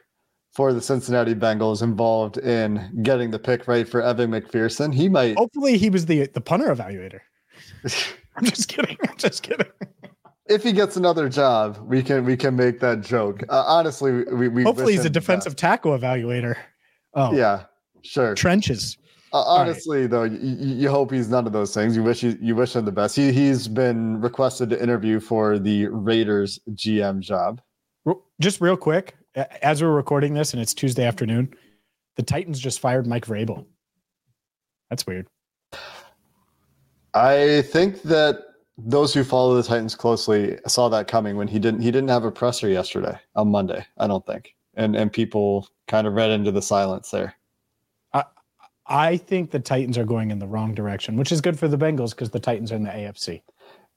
for 0.52 0.72
the 0.72 0.80
Cincinnati 0.80 1.34
Bengals 1.34 1.82
involved 1.82 2.38
in 2.38 3.02
getting 3.02 3.30
the 3.30 3.38
pick 3.38 3.68
right 3.68 3.88
for 3.88 4.02
Evan 4.02 4.30
McPherson. 4.30 4.92
He 4.92 5.08
might. 5.08 5.36
Hopefully, 5.36 5.78
he 5.78 5.90
was 5.90 6.06
the 6.06 6.26
the 6.26 6.40
punter 6.40 6.74
evaluator. 6.74 7.20
I'm 8.36 8.44
just 8.44 8.68
kidding. 8.68 8.96
I'm 9.08 9.16
just 9.16 9.42
kidding. 9.42 9.66
If 10.46 10.64
he 10.64 10.72
gets 10.72 10.96
another 10.96 11.28
job, 11.28 11.78
we 11.84 12.02
can 12.02 12.24
we 12.24 12.36
can 12.36 12.56
make 12.56 12.80
that 12.80 13.02
joke. 13.02 13.42
Uh, 13.48 13.64
honestly, 13.66 14.24
we, 14.24 14.48
we 14.48 14.62
hopefully 14.64 14.94
he's 14.94 15.04
a 15.04 15.10
defensive 15.10 15.54
tackle 15.54 15.96
evaluator. 15.96 16.56
Oh 17.14 17.32
yeah, 17.32 17.64
sure. 18.02 18.34
Trenches. 18.34 18.96
Uh, 19.32 19.42
honestly, 19.42 20.02
right. 20.02 20.10
though, 20.10 20.24
you, 20.24 20.56
you, 20.74 20.90
hope 20.90 21.12
he's 21.12 21.28
none 21.28 21.46
of 21.46 21.52
those 21.52 21.72
things. 21.72 21.94
You 21.94 22.02
wish 22.02 22.22
you, 22.22 22.36
you 22.40 22.56
wish 22.56 22.74
him 22.74 22.84
the 22.84 22.92
best. 22.92 23.14
He 23.14 23.32
he's 23.32 23.68
been 23.68 24.20
requested 24.20 24.70
to 24.70 24.82
interview 24.82 25.20
for 25.20 25.58
the 25.58 25.86
Raiders 25.86 26.58
GM 26.70 27.20
job. 27.20 27.60
Just 28.40 28.60
real 28.60 28.76
quick, 28.76 29.16
as 29.62 29.82
we're 29.82 29.90
recording 29.90 30.34
this, 30.34 30.52
and 30.52 30.60
it's 30.60 30.74
Tuesday 30.74 31.04
afternoon, 31.04 31.54
the 32.16 32.22
Titans 32.22 32.58
just 32.58 32.80
fired 32.80 33.06
Mike 33.06 33.26
Vrabel. 33.26 33.66
That's 34.88 35.06
weird. 35.06 35.28
I 37.14 37.62
think 37.62 38.02
that 38.02 38.38
those 38.78 39.14
who 39.14 39.24
follow 39.24 39.54
the 39.54 39.62
Titans 39.62 39.94
closely 39.94 40.58
saw 40.66 40.88
that 40.88 41.06
coming 41.06 41.36
when 41.36 41.48
he 41.48 41.58
didn't 41.58 41.82
he 41.82 41.90
didn't 41.90 42.08
have 42.08 42.24
a 42.24 42.32
presser 42.32 42.68
yesterday 42.68 43.16
on 43.36 43.48
Monday. 43.48 43.86
I 43.98 44.06
don't 44.06 44.24
think, 44.26 44.54
and 44.74 44.96
and 44.96 45.12
people 45.12 45.68
kind 45.86 46.06
of 46.06 46.14
read 46.14 46.30
into 46.30 46.50
the 46.50 46.62
silence 46.62 47.10
there. 47.10 47.34
I 48.90 49.18
think 49.18 49.52
the 49.52 49.60
Titans 49.60 49.96
are 49.96 50.04
going 50.04 50.32
in 50.32 50.40
the 50.40 50.48
wrong 50.48 50.74
direction, 50.74 51.16
which 51.16 51.30
is 51.30 51.40
good 51.40 51.56
for 51.56 51.68
the 51.68 51.78
Bengals 51.78 52.10
because 52.10 52.30
the 52.30 52.40
Titans 52.40 52.72
are 52.72 52.76
in 52.76 52.82
the 52.82 52.90
AFC. 52.90 53.40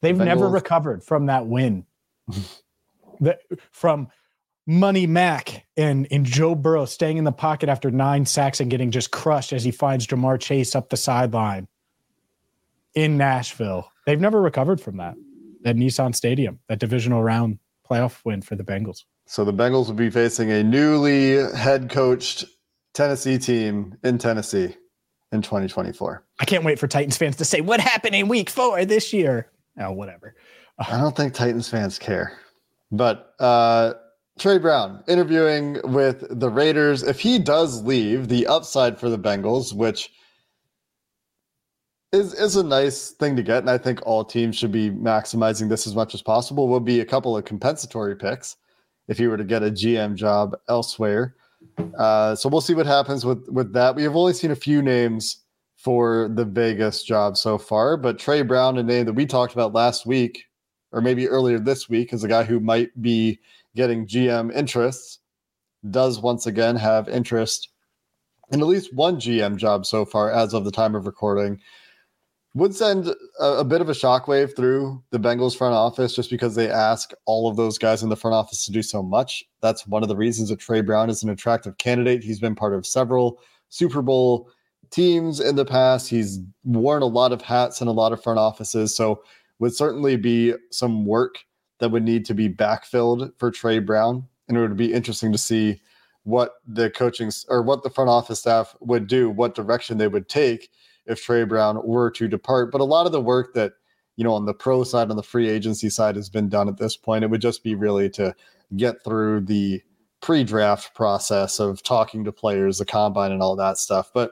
They've 0.02 0.18
the 0.18 0.24
never 0.24 0.48
recovered 0.48 1.04
from 1.04 1.26
that 1.26 1.48
win. 1.48 1.86
the, 3.20 3.40
from 3.72 4.10
Money 4.68 5.08
Mac 5.08 5.66
and, 5.76 6.08
and 6.12 6.26
Joe 6.26 6.54
Burrow 6.54 6.86
staying 6.86 7.18
in 7.18 7.24
the 7.24 7.32
pocket 7.32 7.70
after 7.70 7.90
nine 7.90 8.28
sacks 8.28 8.60
and 8.60 8.70
getting 8.70 8.92
just 8.92 9.10
crushed 9.10 9.52
as 9.52 9.64
he 9.64 9.72
finds 9.72 10.06
Ja'Marr 10.06 10.40
Chase 10.40 10.76
up 10.76 10.90
the 10.90 10.98
sideline 10.98 11.68
in 12.94 13.18
Nashville. 13.18 13.90
They've 14.06 14.22
never 14.22 14.40
recovered 14.40 14.80
from 14.80 14.98
that. 14.98 15.16
At 15.66 15.78
Nissan 15.78 16.14
Stadium, 16.14 16.60
that 16.68 16.80
divisional 16.80 17.24
round 17.24 17.58
playoff 17.90 18.20
win 18.26 18.42
for 18.42 18.56
the 18.56 18.64
Bengals. 18.64 19.06
So 19.26 19.44
the 19.44 19.54
Bengals 19.54 19.88
will 19.88 19.94
be 19.94 20.10
facing 20.10 20.52
a 20.52 20.62
newly 20.62 21.36
head 21.56 21.90
coached 21.90 22.46
Tennessee 22.94 23.40
team 23.40 23.98
in 24.04 24.18
Tennessee 24.18 24.76
in 25.34 25.42
2024. 25.42 26.24
I 26.40 26.46
can't 26.46 26.64
wait 26.64 26.80
for 26.80 26.88
Titans 26.88 27.18
fans 27.18 27.36
to 27.38 27.46
say, 27.46 27.62
What 27.62 27.80
happened 27.80 28.16
in 28.16 28.28
week 28.28 28.50
four 28.50 28.86
this 28.86 29.12
year? 29.12 29.50
Oh, 29.80 29.92
whatever. 29.92 30.36
I 30.78 30.98
don't 30.98 31.16
think 31.16 31.34
Titans 31.34 31.68
fans 31.68 32.00
care. 32.00 32.38
But 32.92 33.34
uh, 33.40 33.94
Trey 34.40 34.58
Brown 34.58 35.04
interviewing 35.08 35.80
with 35.84 36.26
the 36.30 36.50
Raiders. 36.50 37.04
If 37.04 37.20
he 37.20 37.40
does 37.40 37.84
leave, 37.84 38.28
the 38.28 38.48
upside 38.48 39.00
for 39.00 39.10
the 39.10 39.20
Bengals, 39.20 39.74
which 39.74 40.12
is, 42.12 42.34
is 42.34 42.56
a 42.56 42.64
nice 42.64 43.12
thing 43.12 43.36
to 43.36 43.44
get, 43.44 43.60
and 43.60 43.70
I 43.70 43.78
think 43.78 44.00
all 44.06 44.24
teams 44.24 44.56
should 44.56 44.72
be 44.72 44.92
maximizing 44.92 45.70
this 45.70 45.88
as 45.88 45.96
much 45.96 46.14
as 46.14 46.22
possible, 46.22 46.68
will 46.68 46.80
be 46.80 47.00
a 47.00 47.06
couple 47.06 47.36
of 47.36 47.46
compensatory 47.46 48.16
picks 48.16 48.56
if 49.08 49.18
he 49.18 49.28
were 49.28 49.38
to 49.38 49.44
get 49.44 49.64
a 49.64 49.72
GM 49.72 50.16
job 50.16 50.56
elsewhere. 50.70 51.36
Uh, 51.98 52.36
so 52.36 52.50
we'll 52.50 52.62
see 52.62 52.74
what 52.74 52.86
happens 52.86 53.26
with 53.26 53.48
with 53.50 53.74
that. 53.74 53.96
We 53.96 54.04
have 54.04 54.16
only 54.16 54.34
seen 54.34 54.52
a 54.52 54.56
few 54.56 54.82
names 54.82 55.44
for 55.78 56.30
the 56.34 56.46
Vegas 56.46 57.04
job 57.04 57.36
so 57.38 57.58
far, 57.58 57.98
but 57.98 58.18
Trey 58.18 58.42
Brown, 58.42 58.78
a 58.78 58.84
name 58.84 59.06
that 59.06 59.14
we 59.14 59.26
talked 59.26 59.54
about 59.54 59.74
last 59.74 60.06
week, 60.06 60.46
or 60.92 61.02
maybe 61.02 61.28
earlier 61.28 61.60
this 61.60 61.90
week, 61.90 62.14
is 62.14 62.24
a 62.24 62.28
guy 62.28 62.44
who 62.44 62.60
might 62.60 62.90
be 63.02 63.40
getting 63.76 64.08
GM 64.08 64.54
interests. 64.56 65.20
Does 65.90 66.22
once 66.22 66.46
again 66.46 66.78
have 66.78 67.10
interest 67.10 67.70
in 68.52 68.62
at 68.62 68.68
least 68.68 68.94
one 68.94 69.18
GM 69.18 69.58
job 69.58 69.86
so 69.86 70.06
far 70.06 70.32
as 70.32 70.54
of 70.54 70.64
the 70.64 70.72
time 70.72 70.96
of 70.96 71.06
recording 71.06 71.60
would 72.56 72.76
send 72.76 73.08
a, 73.40 73.46
a, 73.46 73.64
bit 73.64 73.82
of 73.82 73.90
a 73.90 73.94
shockwave 73.94 74.56
through 74.56 75.02
the 75.10 75.20
Bengals 75.20 75.58
front 75.58 75.74
office 75.74 76.16
just 76.16 76.30
because 76.30 76.54
they 76.54 76.70
ask 76.70 77.12
all 77.26 77.50
of 77.50 77.56
those 77.56 77.78
guys 77.78 78.04
in 78.04 78.10
the 78.10 78.16
front 78.16 78.36
office 78.36 78.66
to 78.66 78.72
do 78.72 78.84
so 78.84 79.02
much. 79.02 79.44
That's 79.62 79.88
one 79.88 80.04
of 80.04 80.10
the 80.10 80.16
reasons 80.16 80.50
that 80.50 80.60
Trey 80.60 80.82
Brown 80.82 81.10
is 81.10 81.24
an 81.24 81.30
attractive 81.30 81.78
candidate. 81.78 82.24
He's 82.24 82.40
been 82.40 82.56
part 82.56 82.76
of 82.76 82.86
several 82.86 83.40
Super 83.70 84.04
Bowl 84.04 84.50
teams 84.92 85.40
in 85.40 85.56
the 85.56 85.66
past. 85.66 86.10
He's 86.10 86.40
worn 86.64 87.02
a 87.02 87.08
lot 87.08 87.32
of 87.32 87.42
hats 87.42 87.82
in 87.82 87.88
a 87.88 87.92
lot 87.92 88.14
of 88.14 88.22
front 88.22 88.38
offices. 88.38 88.96
So 88.96 89.24
would 89.58 89.74
certainly 89.74 90.16
be 90.16 90.54
some 90.72 91.06
work 91.06 91.44
that 91.80 91.90
would 91.90 92.04
need 92.04 92.26
to 92.26 92.36
be 92.36 92.50
backfilled 92.50 93.32
for 93.40 93.50
Trey 93.50 93.80
Brown. 93.80 94.28
And 94.48 94.58
it 94.58 94.62
would 94.62 94.78
be 94.78 94.94
interesting 94.94 95.32
to 95.32 95.38
see 95.40 95.82
what 96.24 96.56
the 96.68 96.92
coaching 96.92 97.32
or 97.50 97.64
what 97.64 97.82
the 97.82 97.90
front 97.90 98.10
office 98.10 98.40
staff 98.40 98.76
would 98.80 99.08
do, 99.08 99.30
what 99.30 99.56
direction 99.56 99.98
they 99.98 100.08
would 100.08 100.30
take 100.30 100.70
if 101.06 101.22
Trey 101.22 101.44
Brown 101.44 101.80
were 101.86 102.12
to 102.12 102.28
depart. 102.28 102.72
But 102.72 102.82
a 102.82 102.86
lot 102.86 103.06
of 103.06 103.12
the 103.12 103.22
work 103.22 103.54
that, 103.54 103.74
you 104.16 104.24
know, 104.24 104.34
on 104.34 104.46
the 104.46 104.54
pro 104.54 104.84
side, 104.84 105.10
on 105.10 105.16
the 105.16 105.24
free 105.24 105.50
agency 105.50 105.90
side 105.90 106.16
has 106.16 106.30
been 106.30 106.50
done 106.50 106.68
at 106.68 106.78
this 106.78 106.96
point. 106.96 107.24
It 107.24 107.30
would 107.30 107.42
just 107.42 107.64
be 107.64 107.76
really 107.76 108.10
to 108.12 108.36
get 108.76 109.04
through 109.04 109.42
the 109.42 109.82
pre 110.22 110.44
draft 110.44 110.96
process 110.96 111.60
of 111.60 111.84
talking 111.84 112.24
to 112.24 112.32
players, 112.32 112.78
the 112.78 112.86
combine, 112.86 113.32
and 113.32 113.42
all 113.42 113.56
that 113.56 113.78
stuff. 113.78 114.12
But 114.14 114.32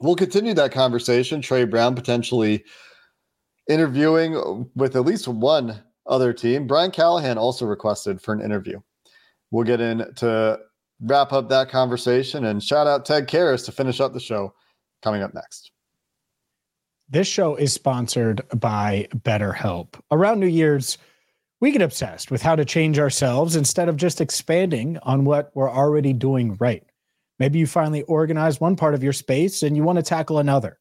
we'll 0.00 0.16
continue 0.16 0.54
that 0.54 0.72
conversation. 0.72 1.40
Trey 1.40 1.64
Brown 1.64 1.94
potentially 1.94 2.64
interviewing 3.68 4.68
with 4.74 4.96
at 4.96 5.04
least 5.04 5.28
one 5.28 5.82
other 6.06 6.32
team. 6.32 6.66
Brian 6.66 6.90
Callahan 6.90 7.38
also 7.38 7.66
requested 7.66 8.20
for 8.20 8.32
an 8.32 8.40
interview. 8.40 8.80
we'll 9.50 9.64
get 9.64 9.80
in 9.80 10.12
to 10.16 10.58
wrap 11.00 11.32
up 11.32 11.48
that 11.48 11.70
conversation 11.70 12.44
and 12.44 12.62
shout 12.62 12.86
out 12.86 13.06
Ted 13.06 13.28
Karras 13.28 13.64
to 13.64 13.72
finish 13.72 14.00
up 14.00 14.12
the 14.12 14.20
show 14.20 14.52
coming 15.02 15.22
up 15.22 15.34
next. 15.34 15.70
This 17.10 17.26
show 17.26 17.56
is 17.56 17.72
sponsored 17.72 18.42
by 18.54 19.08
BetterHelp. 19.14 19.98
Around 20.10 20.40
New 20.40 20.46
Year's, 20.46 20.98
we 21.60 21.70
get 21.70 21.82
obsessed 21.82 22.30
with 22.30 22.42
how 22.42 22.54
to 22.54 22.64
change 22.64 22.98
ourselves 22.98 23.56
instead 23.56 23.88
of 23.88 23.96
just 23.96 24.20
expanding 24.20 24.98
on 25.02 25.24
what 25.24 25.50
we're 25.54 25.70
already 25.70 26.12
doing 26.12 26.56
right. 26.60 26.84
Maybe 27.38 27.58
you 27.58 27.66
finally 27.66 28.02
organize 28.02 28.60
one 28.60 28.76
part 28.76 28.94
of 28.94 29.02
your 29.02 29.12
space 29.12 29.62
and 29.62 29.76
you 29.76 29.84
want 29.84 29.96
to 29.96 30.02
tackle 30.02 30.38
another. 30.38 30.78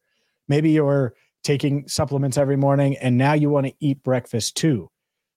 Maybe 0.47 0.71
you're 0.71 1.13
taking 1.43 1.87
supplements 1.87 2.37
every 2.37 2.57
morning 2.57 2.97
and 2.97 3.17
now 3.17 3.33
you 3.33 3.49
want 3.49 3.67
to 3.67 3.73
eat 3.79 4.03
breakfast 4.03 4.57
too. 4.57 4.89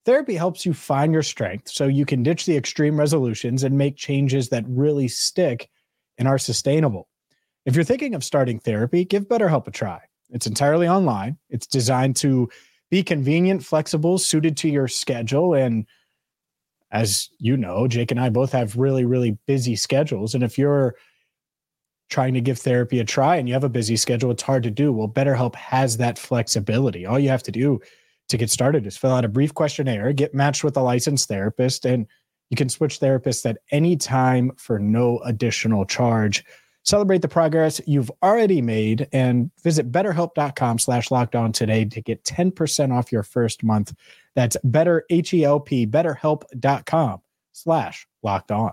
Therapy 0.07 0.35
helps 0.35 0.65
you 0.65 0.73
find 0.73 1.13
your 1.13 1.23
strength 1.23 1.69
so 1.69 1.87
you 1.87 2.07
can 2.07 2.23
ditch 2.23 2.47
the 2.47 2.57
extreme 2.57 2.99
resolutions 2.99 3.63
and 3.63 3.77
make 3.77 3.97
changes 3.97 4.49
that 4.49 4.65
really 4.67 5.09
stick 5.09 5.69
and 6.19 6.27
are 6.27 6.39
sustainable. 6.39 7.07
If 7.67 7.75
you're 7.75 7.85
thinking 7.85 8.15
of 8.15 8.25
starting 8.25 8.59
therapy, 8.59 9.05
give 9.05 9.29
BetterHelp 9.29 9.67
a 9.67 9.71
try. 9.71 10.01
It's 10.31 10.47
entirely 10.47 10.89
online. 10.89 11.39
It's 11.51 11.67
designed 11.67 12.17
to 12.17 12.49
be 12.91 13.03
convenient, 13.03 13.65
flexible, 13.65 14.19
suited 14.19 14.57
to 14.59 14.69
your 14.69 14.89
schedule. 14.89 15.55
And 15.55 15.87
as 16.91 17.29
you 17.39 17.57
know, 17.57 17.87
Jake 17.87 18.11
and 18.11 18.21
I 18.21 18.31
both 18.31 18.53
have 18.53 18.77
really, 18.77 19.05
really 19.05 19.39
busy 19.47 19.77
schedules. 19.77 20.35
And 20.35 20.43
if 20.43 20.59
you're 20.59 20.97
trying 22.09 22.35
to 22.35 22.41
give 22.41 22.59
therapy 22.59 22.99
a 22.99 23.05
try 23.05 23.37
and 23.37 23.49
you 23.49 23.55
have 23.55 23.65
a 23.65 23.69
busy 23.69 23.97
schedule, 23.97 24.31
it's 24.31 24.43
hard 24.43 24.65
to 24.65 24.71
do. 24.71 24.93
Well, 24.93 25.09
BetterHelp 25.09 25.55
has 25.55 25.97
that 25.99 26.19
flexibility. 26.19 27.07
All 27.07 27.19
you 27.19 27.29
have 27.29 27.45
to 27.45 27.53
do 27.53 27.81
to 28.29 28.37
get 28.37 28.51
started 28.51 28.87
is 28.87 28.97
fill 28.97 29.13
out 29.13 29.25
a 29.25 29.29
brief 29.29 29.55
questionnaire, 29.55 30.13
get 30.13 30.35
matched 30.35 30.65
with 30.65 30.77
a 30.77 30.83
licensed 30.83 31.29
therapist, 31.29 31.85
and 31.85 32.07
you 32.49 32.57
can 32.57 32.69
switch 32.69 32.99
therapists 32.99 33.49
at 33.49 33.59
any 33.71 33.97
time 33.97 34.51
for 34.57 34.79
no 34.79 35.21
additional 35.21 35.85
charge. 35.85 36.45
Celebrate 36.85 37.23
the 37.23 37.29
progress 37.29 37.81
you've 37.87 38.11
already 38.23 38.63
made 38.63 39.07
and 39.13 39.51
visit 39.63 39.93
betterhelp.com 39.93 40.79
slash 40.79 41.11
locked 41.11 41.35
on 41.35 41.53
today 41.53 41.85
to 41.85 42.01
get 42.01 42.25
10% 42.25 42.93
off 42.93 43.13
your 43.13 43.23
first 43.23 43.63
month. 43.63 43.95
That's 44.35 44.57
better, 44.65 45.05
H-E-L-P, 45.11 45.87
betterhelp.com 45.87 47.21
slash 47.53 48.07
locked 48.23 48.51
on. 48.51 48.73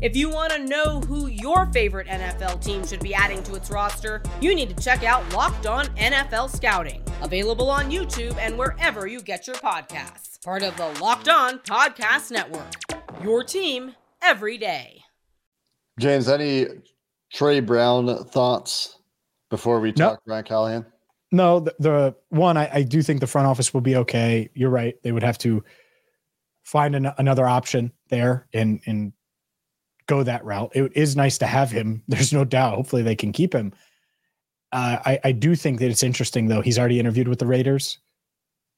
If 0.00 0.14
you 0.14 0.30
want 0.30 0.52
to 0.52 0.64
know 0.64 1.00
who 1.00 1.26
your 1.26 1.66
favorite 1.72 2.06
NFL 2.06 2.64
team 2.64 2.86
should 2.86 3.00
be 3.00 3.14
adding 3.14 3.42
to 3.42 3.56
its 3.56 3.68
roster, 3.68 4.22
you 4.40 4.54
need 4.54 4.68
to 4.68 4.82
check 4.82 5.02
out 5.02 5.32
Locked 5.32 5.66
On 5.66 5.86
NFL 5.96 6.54
Scouting, 6.54 7.02
available 7.20 7.68
on 7.68 7.90
YouTube 7.90 8.36
and 8.38 8.56
wherever 8.56 9.08
you 9.08 9.20
get 9.20 9.48
your 9.48 9.56
podcasts. 9.56 10.40
Part 10.44 10.62
of 10.62 10.76
the 10.76 10.86
Locked 11.02 11.28
On 11.28 11.58
Podcast 11.58 12.30
Network. 12.30 12.74
Your 13.24 13.42
team 13.42 13.96
every 14.22 14.56
day. 14.56 15.02
James, 15.98 16.28
any 16.28 16.66
Trey 17.32 17.58
Brown 17.58 18.24
thoughts 18.26 19.00
before 19.50 19.80
we 19.80 19.90
talk 19.90 20.20
Brian 20.24 20.44
Callahan? 20.44 20.86
No, 21.32 21.58
the, 21.58 21.74
the 21.80 22.14
one 22.28 22.56
I, 22.56 22.70
I, 22.72 22.82
do 22.84 23.02
think 23.02 23.18
the 23.18 23.26
front 23.26 23.48
office 23.48 23.74
will 23.74 23.80
be 23.80 23.96
okay. 23.96 24.48
You're 24.54 24.70
right; 24.70 24.94
they 25.02 25.10
would 25.12 25.24
have 25.24 25.38
to 25.38 25.62
find 26.62 26.94
an, 26.94 27.10
another 27.18 27.46
option 27.46 27.92
there 28.08 28.46
and 28.54 28.80
and 28.86 29.12
go 30.08 30.24
that 30.24 30.44
route. 30.44 30.72
It 30.74 30.90
is 30.96 31.14
nice 31.14 31.38
to 31.38 31.46
have 31.46 31.70
him. 31.70 32.02
There's 32.08 32.32
no 32.32 32.44
doubt. 32.44 32.74
Hopefully, 32.74 33.02
they 33.02 33.14
can 33.14 33.30
keep 33.30 33.54
him. 33.54 33.72
Uh, 34.72 34.98
I, 35.04 35.20
I 35.24 35.32
do 35.32 35.54
think 35.54 35.78
that 35.78 35.90
it's 35.90 36.02
interesting 36.02 36.48
though. 36.48 36.60
He's 36.60 36.78
already 36.78 36.98
interviewed 36.98 37.28
with 37.28 37.38
the 37.38 37.46
Raiders, 37.46 37.98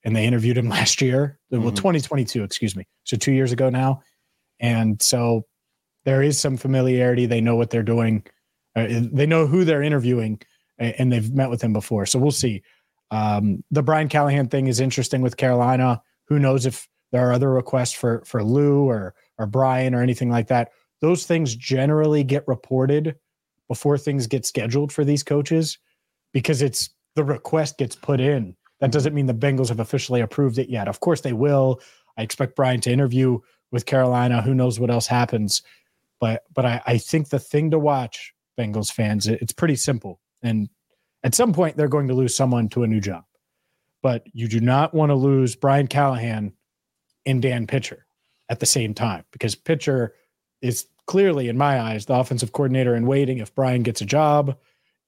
and 0.05 0.15
they 0.15 0.27
interviewed 0.27 0.59
him 0.59 0.69
last 0.69 1.01
year. 1.01 1.39
Well, 1.51 1.63
mm-hmm. 1.63 1.75
2022, 1.75 2.45
excuse 2.45 2.77
me. 2.77 2.87
So 3.05 3.17
two 3.17 3.33
years 3.33 3.53
ago 3.53 3.71
now, 3.71 4.03
and 4.61 5.01
so 5.01 5.47
there 6.05 6.23
is 6.23 6.39
some 6.39 6.57
familiarity. 6.57 7.27
They 7.27 7.41
know 7.41 7.57
what 7.57 7.71
they're 7.71 7.83
doing. 7.83 8.25
Uh, 8.77 8.87
they 9.13 9.27
know 9.27 9.47
who 9.47 9.65
they're 9.65 9.83
interviewing, 9.83 10.41
and 10.79 11.13
they've 11.13 11.33
met 11.33 11.51
with 11.51 11.63
him 11.63 11.73
before. 11.73 12.07
So 12.07 12.19
we'll 12.19 12.31
see. 12.31 12.63
Um, 13.11 13.65
the 13.73 13.83
Brian 13.83 14.09
Callahan 14.09 14.49
thing 14.49 14.69
is 14.69 14.79
interesting 14.79 15.23
with 15.23 15.37
Carolina. 15.37 16.01
Who 16.29 16.39
knows 16.39 16.67
if 16.67 16.89
there 17.11 17.29
are 17.29 17.33
other 17.33 17.51
requests 17.51 17.93
for 17.93 18.23
for 18.25 18.45
Lou 18.45 18.89
or 18.89 19.15
or 19.39 19.47
Brian 19.47 19.95
or 19.95 20.03
anything 20.03 20.31
like 20.31 20.47
that 20.49 20.71
those 21.01 21.27
things 21.27 21.55
generally 21.55 22.23
get 22.23 22.47
reported 22.47 23.17
before 23.69 23.97
things 23.97 24.27
get 24.27 24.45
scheduled 24.45 24.93
for 24.93 25.05
these 25.05 25.23
coaches 25.23 25.79
because 26.33 26.63
it's 26.63 26.91
the 27.15 27.25
request 27.25 27.79
gets 27.79 27.95
put 27.95 28.21
in. 28.21 28.57
That 28.81 28.87
mm-hmm. 28.87 28.91
doesn't 28.93 29.15
mean 29.15 29.27
the 29.27 29.35
Bengals 29.35 29.69
have 29.69 29.81
officially 29.81 30.21
approved 30.21 30.59
it 30.59 30.69
yet. 30.69 30.89
Of 30.89 31.01
course 31.01 31.21
they 31.21 31.33
will. 31.33 31.81
I 32.19 32.23
expect 32.23 32.57
Brian 32.57 32.81
to 32.83 32.93
interview 32.93 33.39
with 33.71 33.87
Carolina. 33.87 34.43
Who 34.43 34.55
knows 34.55 34.81
what 34.81 34.91
else 34.91 35.07
happens? 35.07 35.63
But 36.21 36.43
but 36.55 36.67
I, 36.67 36.83
I 36.87 36.99
think 36.99 37.29
the 37.29 37.39
thing 37.39 37.71
to 37.71 37.79
watch, 37.79 38.35
Bengals 38.59 38.93
fans, 38.93 39.27
it's 39.27 39.53
pretty 39.53 39.77
simple. 39.77 40.21
And 40.43 40.69
at 41.23 41.35
some 41.35 41.53
point 41.53 41.77
they're 41.77 41.89
going 41.89 42.09
to 42.09 42.15
lose 42.15 42.35
someone 42.35 42.69
to 42.71 42.83
a 42.83 42.87
new 42.87 43.01
job. 43.01 43.25
But 44.03 44.25
you 44.33 44.49
do 44.49 44.61
not 44.61 44.95
want 44.95 45.11
to 45.11 45.15
lose 45.15 45.57
Brian 45.57 45.87
Callahan 45.87 46.53
and 47.27 47.43
Dan 47.43 47.67
Pitcher 47.67 48.07
at 48.49 48.61
the 48.61 48.67
same 48.67 48.95
time 48.95 49.25
because 49.31 49.55
Pitcher 49.55 50.15
is 50.63 50.87
clearly, 51.07 51.49
in 51.49 51.59
my 51.59 51.81
eyes, 51.81 52.07
the 52.07 52.15
offensive 52.15 52.53
coordinator 52.53 52.95
in 52.95 53.07
waiting 53.07 53.39
if 53.39 53.55
Brian 53.55 53.83
gets 53.83 54.01
a 54.01 54.07
job. 54.07 54.57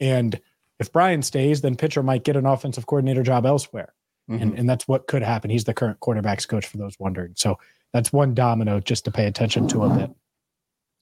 And 0.00 0.40
if 0.78 0.92
Brian 0.92 1.22
stays, 1.22 1.60
then 1.60 1.76
Pitcher 1.76 2.02
might 2.02 2.24
get 2.24 2.36
an 2.36 2.46
offensive 2.46 2.86
coordinator 2.86 3.22
job 3.22 3.46
elsewhere. 3.46 3.92
Mm-hmm. 4.30 4.42
And, 4.42 4.58
and 4.58 4.68
that's 4.68 4.88
what 4.88 5.06
could 5.06 5.22
happen. 5.22 5.50
He's 5.50 5.64
the 5.64 5.74
current 5.74 6.00
quarterbacks 6.00 6.46
coach 6.46 6.66
for 6.66 6.76
those 6.76 6.98
wondering. 6.98 7.34
So 7.36 7.58
that's 7.92 8.12
one 8.12 8.34
domino 8.34 8.80
just 8.80 9.04
to 9.04 9.10
pay 9.10 9.26
attention 9.26 9.68
to 9.68 9.84
a 9.84 9.90
bit. 9.90 10.10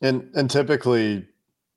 And 0.03 0.31
and 0.35 0.51
typically 0.51 1.27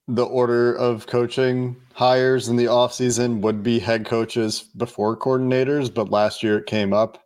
the 0.07 0.25
order 0.25 0.73
of 0.73 1.07
coaching 1.07 1.75
hires 1.93 2.49
in 2.49 2.55
the 2.55 2.65
offseason 2.65 3.41
would 3.41 3.63
be 3.63 3.79
head 3.79 4.05
coaches 4.05 4.61
before 4.75 5.15
coordinators, 5.17 5.93
but 5.93 6.09
last 6.09 6.43
year 6.43 6.57
it 6.57 6.65
came 6.65 6.93
up 6.93 7.23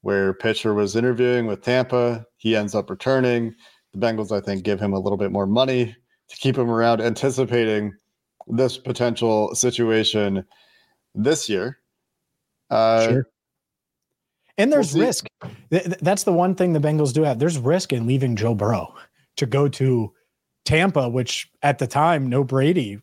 where 0.00 0.32
Pitcher 0.32 0.74
was 0.74 0.96
interviewing 0.96 1.46
with 1.46 1.62
Tampa. 1.62 2.26
He 2.36 2.56
ends 2.56 2.74
up 2.74 2.90
returning 2.90 3.54
the 3.98 4.06
Bengals, 4.06 4.36
I 4.36 4.40
think, 4.40 4.64
give 4.64 4.80
him 4.80 4.92
a 4.92 4.98
little 4.98 5.18
bit 5.18 5.32
more 5.32 5.46
money 5.46 5.96
to 6.28 6.36
keep 6.36 6.56
him 6.56 6.70
around, 6.70 7.00
anticipating 7.00 7.92
this 8.46 8.78
potential 8.78 9.54
situation 9.54 10.44
this 11.14 11.48
year. 11.48 11.78
Uh, 12.70 13.08
sure. 13.08 13.26
And 14.56 14.72
there's 14.72 14.94
we'll 14.94 15.06
risk. 15.06 15.26
That's 15.70 16.24
the 16.24 16.32
one 16.32 16.54
thing 16.54 16.72
the 16.72 16.80
Bengals 16.80 17.12
do 17.12 17.22
have. 17.22 17.38
There's 17.38 17.58
risk 17.58 17.92
in 17.92 18.06
leaving 18.06 18.36
Joe 18.36 18.54
Burrow 18.54 18.94
to 19.36 19.46
go 19.46 19.68
to 19.68 20.12
Tampa, 20.64 21.08
which 21.08 21.48
at 21.62 21.78
the 21.78 21.86
time, 21.86 22.28
no 22.28 22.42
Brady 22.42 23.00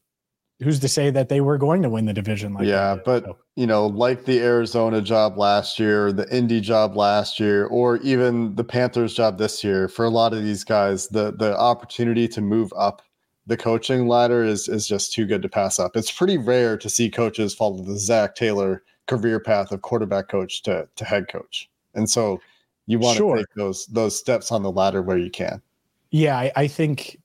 who's 0.62 0.80
to 0.80 0.88
say 0.88 1.10
that 1.10 1.30
they 1.30 1.42
were 1.42 1.58
going 1.58 1.82
to 1.82 1.90
win 1.90 2.06
the 2.06 2.14
division 2.14 2.54
like 2.54 2.66
yeah 2.66 2.96
but 3.04 3.24
so. 3.24 3.38
you 3.56 3.68
know 3.68 3.88
like 3.88 4.26
the 4.26 4.40
arizona 4.40 5.02
job 5.02 5.38
last 5.38 5.80
year 5.80 6.12
the 6.12 6.28
indy 6.36 6.62
job 6.62 6.96
last 6.96 7.40
year 7.40 7.66
or 7.68 7.98
even 7.98 8.56
the 8.56 8.64
panthers 8.64 9.14
job 9.14 9.38
this 9.38 9.64
year 9.64 9.88
for 9.88 10.06
a 10.06 10.10
lot 10.10 10.34
of 10.34 10.44
these 10.44 10.64
guys 10.64 11.08
the 11.10 11.34
the 11.34 11.58
opportunity 11.60 12.28
to 12.28 12.42
move 12.42 12.72
up 12.78 13.02
the 13.48 13.58
coaching 13.58 14.08
ladder 14.08 14.44
is 14.44 14.68
is 14.68 14.88
just 14.88 15.14
too 15.14 15.26
good 15.26 15.42
to 15.42 15.50
pass 15.50 15.80
up 15.80 15.96
it's 15.96 16.12
pretty 16.12 16.38
rare 16.38 16.78
to 16.78 16.90
see 16.90 17.10
coaches 17.10 17.54
follow 17.54 17.78
the 17.84 17.98
zac 17.98 18.36
taylor 18.36 18.84
career 19.08 19.40
path 19.40 19.72
of 19.72 19.82
quarterback 19.82 20.30
coach 20.30 20.64
to, 20.64 20.88
to 20.96 21.06
head 21.06 21.28
coach 21.28 21.70
and 21.94 22.10
so 22.10 22.40
you 22.88 23.00
want 23.00 23.18
sure. 23.18 23.36
to 23.36 23.42
take 23.42 23.54
those 23.56 23.86
those 23.88 24.18
steps 24.18 24.52
on 24.52 24.64
the 24.64 24.72
ladder 24.72 25.02
where 25.02 25.18
you 25.18 25.30
can 25.30 25.62
yeah 26.12 26.38
I, 26.38 26.52
I 26.56 26.68
think 26.68 27.20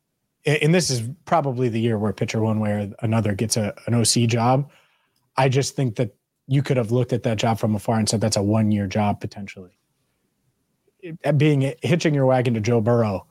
and 0.46 0.74
this 0.74 0.90
is 0.90 1.08
probably 1.24 1.68
the 1.68 1.80
year 1.80 1.98
where 1.98 2.12
pitcher 2.12 2.40
one 2.40 2.60
way 2.60 2.70
or 2.70 2.92
another 3.02 3.34
gets 3.34 3.56
a, 3.56 3.74
an 3.86 3.94
OC 3.94 4.28
job. 4.28 4.70
I 5.36 5.48
just 5.48 5.76
think 5.76 5.96
that 5.96 6.14
you 6.46 6.62
could 6.62 6.76
have 6.76 6.90
looked 6.90 7.12
at 7.12 7.22
that 7.24 7.36
job 7.36 7.58
from 7.58 7.74
afar 7.74 7.98
and 7.98 8.08
said 8.08 8.20
that's 8.20 8.36
a 8.36 8.42
one 8.42 8.72
year 8.72 8.86
job 8.86 9.20
potentially. 9.20 9.70
It, 11.00 11.38
being 11.38 11.74
hitching 11.82 12.14
your 12.14 12.26
wagon 12.26 12.54
to 12.54 12.60
Joe 12.60 12.80
Burrow, 12.80 13.26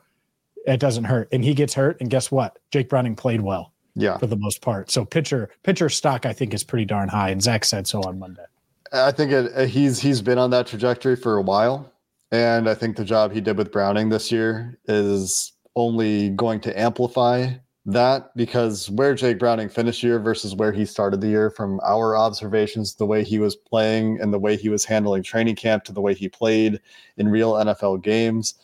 it 0.65 0.79
doesn't 0.79 1.03
hurt, 1.03 1.29
and 1.31 1.43
he 1.43 1.53
gets 1.53 1.73
hurt, 1.73 1.97
and 1.99 2.09
guess 2.09 2.31
what? 2.31 2.57
Jake 2.71 2.89
Browning 2.89 3.15
played 3.15 3.41
well, 3.41 3.73
yeah, 3.95 4.17
for 4.17 4.27
the 4.27 4.35
most 4.35 4.61
part. 4.61 4.89
So 4.89 5.05
pitcher 5.05 5.49
pitcher 5.63 5.89
stock 5.89 6.25
I 6.25 6.33
think 6.33 6.53
is 6.53 6.63
pretty 6.63 6.85
darn 6.85 7.09
high, 7.09 7.29
and 7.29 7.41
Zac 7.41 7.65
said 7.65 7.87
so 7.87 8.01
on 8.01 8.17
Monday. 8.19 8.45
I 8.91 9.11
think 9.11 9.31
it, 9.31 9.51
uh, 9.55 9.65
he's 9.65 9.99
he's 9.99 10.21
been 10.21 10.37
on 10.37 10.49
that 10.51 10.65
trajectory 10.67 11.15
for 11.15 11.37
a 11.37 11.41
while, 11.41 11.91
and 12.31 12.67
I 12.67 12.73
think 12.73 12.97
the 12.97 13.05
job 13.05 13.31
he 13.31 13.41
did 13.41 13.57
with 13.57 13.71
Browning 13.71 14.09
this 14.09 14.31
year 14.31 14.79
is 14.85 15.53
only 15.75 16.29
going 16.31 16.59
to 16.61 16.79
amplify 16.79 17.53
that 17.85 18.35
because 18.35 18.89
where 18.91 19.15
Jake 19.15 19.39
Browning 19.39 19.69
finished 19.69 20.03
year 20.03 20.19
versus 20.19 20.55
where 20.55 20.71
he 20.71 20.85
started 20.85 21.21
the 21.21 21.27
year, 21.27 21.49
from 21.49 21.79
our 21.83 22.15
observations, 22.15 22.95
the 22.95 23.05
way 23.05 23.23
he 23.23 23.39
was 23.39 23.55
playing 23.55 24.19
and 24.21 24.33
the 24.33 24.39
way 24.39 24.55
he 24.55 24.69
was 24.69 24.85
handling 24.85 25.23
training 25.23 25.55
camp 25.55 25.83
to 25.85 25.91
the 25.91 26.01
way 26.01 26.13
he 26.13 26.29
played 26.29 26.79
in 27.17 27.29
real 27.29 27.53
NFL 27.53 28.03
games, 28.03 28.55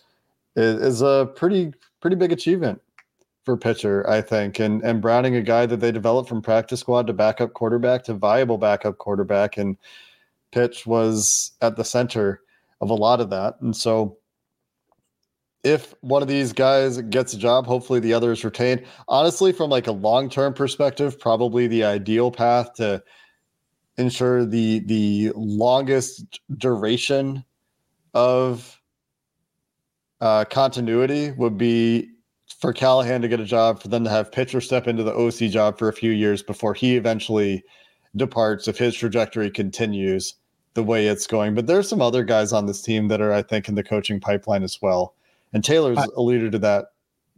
is, 0.55 1.01
a 1.01 1.31
pretty 1.35 1.73
pretty 2.01 2.15
big 2.15 2.31
achievement 2.31 2.81
for 3.43 3.57
pitcher, 3.57 4.07
I 4.09 4.21
think. 4.21 4.59
And 4.59 4.83
and 4.83 5.01
Browning, 5.01 5.35
a 5.35 5.41
guy 5.41 5.65
that 5.65 5.79
they 5.79 5.91
developed 5.91 6.29
from 6.29 6.41
practice 6.41 6.79
squad 6.81 7.07
to 7.07 7.13
backup 7.13 7.53
quarterback 7.53 8.03
to 8.05 8.13
viable 8.13 8.57
backup 8.57 8.97
quarterback, 8.97 9.57
and 9.57 9.77
pitch 10.51 10.85
was 10.85 11.51
at 11.61 11.75
the 11.75 11.83
center 11.83 12.41
of 12.81 12.89
a 12.89 12.93
lot 12.93 13.21
of 13.21 13.29
that. 13.31 13.55
And 13.61 13.75
so 13.75 14.17
if 15.65 15.95
one 16.01 16.21
of 16.21 16.27
these 16.27 16.53
guys 16.53 17.01
gets 17.01 17.33
a 17.33 17.37
job, 17.37 17.65
hopefully 17.65 17.99
the 17.99 18.13
other 18.13 18.31
is 18.31 18.45
retained. 18.45 18.85
Honestly, 19.07 19.51
from 19.51 19.71
like 19.71 19.87
a 19.87 19.91
long-term 19.91 20.53
perspective, 20.53 21.19
probably 21.19 21.65
the 21.65 21.83
ideal 21.83 22.29
path 22.29 22.73
to 22.75 23.03
ensure 23.97 24.45
the 24.45 24.79
the 24.81 25.31
longest 25.35 26.39
duration 26.57 27.43
of 28.13 28.79
uh, 30.21 30.45
continuity 30.45 31.31
would 31.31 31.57
be 31.57 32.09
for 32.59 32.71
Callahan 32.71 33.21
to 33.23 33.27
get 33.27 33.39
a 33.39 33.45
job, 33.45 33.81
for 33.81 33.87
them 33.87 34.03
to 34.03 34.09
have 34.09 34.31
pitcher 34.31 34.61
step 34.61 34.87
into 34.87 35.01
the 35.01 35.13
OC 35.13 35.51
job 35.51 35.79
for 35.79 35.89
a 35.89 35.93
few 35.93 36.11
years 36.11 36.43
before 36.43 36.75
he 36.75 36.95
eventually 36.95 37.63
departs 38.15 38.67
if 38.67 38.77
his 38.77 38.95
trajectory 38.95 39.49
continues 39.49 40.35
the 40.75 40.83
way 40.83 41.07
it's 41.07 41.25
going. 41.25 41.55
But 41.55 41.65
there's 41.65 41.89
some 41.89 42.01
other 42.01 42.23
guys 42.23 42.53
on 42.53 42.67
this 42.67 42.83
team 42.83 43.07
that 43.07 43.19
are, 43.19 43.33
I 43.33 43.41
think, 43.41 43.67
in 43.67 43.75
the 43.75 43.83
coaching 43.83 44.19
pipeline 44.19 44.63
as 44.63 44.79
well. 44.79 45.15
And 45.55 45.63
Taylor's 45.63 45.97
I, 45.97 46.05
alluded 46.17 46.51
to 46.51 46.59
that 46.59 46.87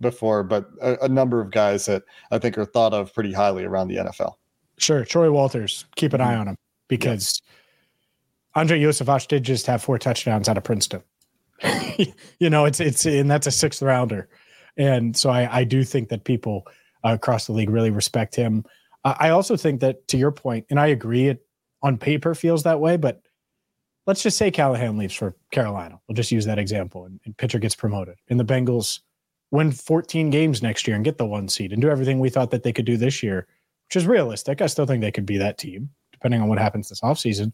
before, 0.01 0.43
but 0.43 0.67
a, 0.81 1.05
a, 1.05 1.07
number 1.07 1.39
of 1.39 1.51
guys 1.51 1.85
that 1.85 2.01
I 2.31 2.39
think 2.39 2.57
are 2.57 2.65
thought 2.65 2.91
of 2.91 3.13
pretty 3.13 3.31
highly 3.31 3.63
around 3.63 3.89
the 3.89 3.97
NFL. 3.97 4.33
Sure. 4.79 5.05
Troy 5.05 5.31
Walters, 5.31 5.85
keep 5.95 6.13
an 6.13 6.21
eye 6.21 6.31
mm-hmm. 6.31 6.41
on 6.41 6.47
him 6.49 6.57
because. 6.87 7.41
Andrei 8.55 8.81
Iosivas 8.81 9.27
did 9.27 9.43
just 9.43 9.67
have 9.67 9.83
four 9.83 9.99
touchdowns 9.99 10.49
out 10.49 10.57
of 10.57 10.63
Princeton. 10.63 11.03
you 12.39 12.49
know, 12.49 12.65
it's, 12.65 12.79
it's, 12.79 13.05
and 13.05 13.29
that's 13.29 13.45
a 13.45 13.51
sixth 13.51 13.83
rounder. 13.83 14.29
And 14.77 15.15
so 15.15 15.29
I, 15.29 15.59
I 15.59 15.63
do 15.63 15.83
think 15.83 16.09
that 16.09 16.23
people 16.23 16.65
uh, 17.05 17.13
across 17.13 17.45
the 17.45 17.53
league 17.53 17.69
really 17.69 17.91
respect 17.91 18.35
him. 18.35 18.65
Uh, 19.03 19.13
I 19.19 19.29
also 19.29 19.57
think 19.57 19.81
that 19.81 20.07
to 20.07 20.17
your 20.17 20.31
point, 20.31 20.65
and 20.71 20.79
I 20.79 20.87
agree, 20.87 21.27
it 21.27 21.45
on 21.83 21.99
paper 21.99 22.33
feels 22.33 22.63
that 22.63 22.79
way, 22.79 22.97
but 22.97 23.21
let's 24.07 24.23
just 24.23 24.37
say 24.37 24.49
Callahan 24.49 24.97
leaves 24.97 25.13
for 25.13 25.35
Carolina. 25.51 25.99
We'll 26.07 26.15
just 26.15 26.31
use 26.31 26.45
that 26.45 26.57
example, 26.57 27.05
and, 27.05 27.19
and 27.25 27.37
pitcher 27.37 27.59
gets 27.59 27.75
promoted, 27.75 28.15
and 28.29 28.39
the 28.39 28.45
Bengals 28.45 29.01
win 29.51 29.71
14 29.71 30.29
games 30.29 30.63
next 30.63 30.87
year 30.87 30.95
and 30.95 31.05
get 31.05 31.17
the 31.17 31.25
one 31.25 31.47
seed 31.47 31.71
and 31.71 31.81
do 31.81 31.89
everything 31.89 32.19
we 32.19 32.29
thought 32.29 32.51
that 32.51 32.63
they 32.63 32.73
could 32.73 32.85
do 32.85 32.97
this 32.97 33.21
year, 33.21 33.47
which 33.87 33.95
is 33.95 34.07
realistic. 34.07 34.61
I 34.61 34.67
still 34.67 34.85
think 34.85 35.01
they 35.01 35.11
could 35.11 35.25
be 35.25 35.37
that 35.37 35.57
team, 35.57 35.89
depending 36.11 36.41
on 36.41 36.49
what 36.49 36.57
happens 36.57 36.89
this 36.89 37.01
offseason. 37.01 37.53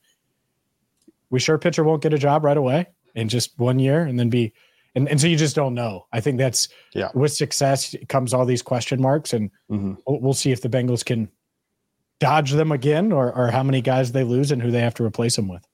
We 1.29 1.39
sure 1.39 1.57
pitcher 1.57 1.83
won't 1.83 2.01
get 2.01 2.13
a 2.13 2.17
job 2.17 2.43
right 2.43 2.57
away 2.57 2.87
in 3.15 3.29
just 3.29 3.57
one 3.59 3.79
year 3.79 4.03
and 4.03 4.19
then 4.19 4.29
be 4.29 4.53
and, 4.95 5.09
and 5.09 5.19
so 5.19 5.27
you 5.27 5.37
just 5.37 5.55
don't 5.55 5.73
know. 5.73 6.05
I 6.11 6.19
think 6.19 6.37
that's 6.37 6.67
yeah. 6.93 7.09
With 7.15 7.33
success 7.33 7.95
comes 8.09 8.33
all 8.33 8.45
these 8.45 8.61
question 8.61 9.01
marks, 9.01 9.33
and 9.33 9.49
mm-hmm. 9.69 9.93
we'll, 10.05 10.21
we'll 10.21 10.33
see 10.33 10.51
if 10.51 10.61
the 10.61 10.69
Bengals 10.69 11.03
can 11.03 11.29
dodge 12.19 12.51
them 12.51 12.71
again, 12.71 13.11
or 13.11 13.33
or 13.33 13.49
how 13.49 13.63
many 13.63 13.81
guys 13.81 14.11
they 14.11 14.23
lose 14.23 14.51
and 14.51 14.61
who 14.61 14.69
they 14.69 14.81
have 14.81 14.93
to 14.95 15.03
replace 15.03 15.35
them 15.35 15.47
with. 15.47 15.65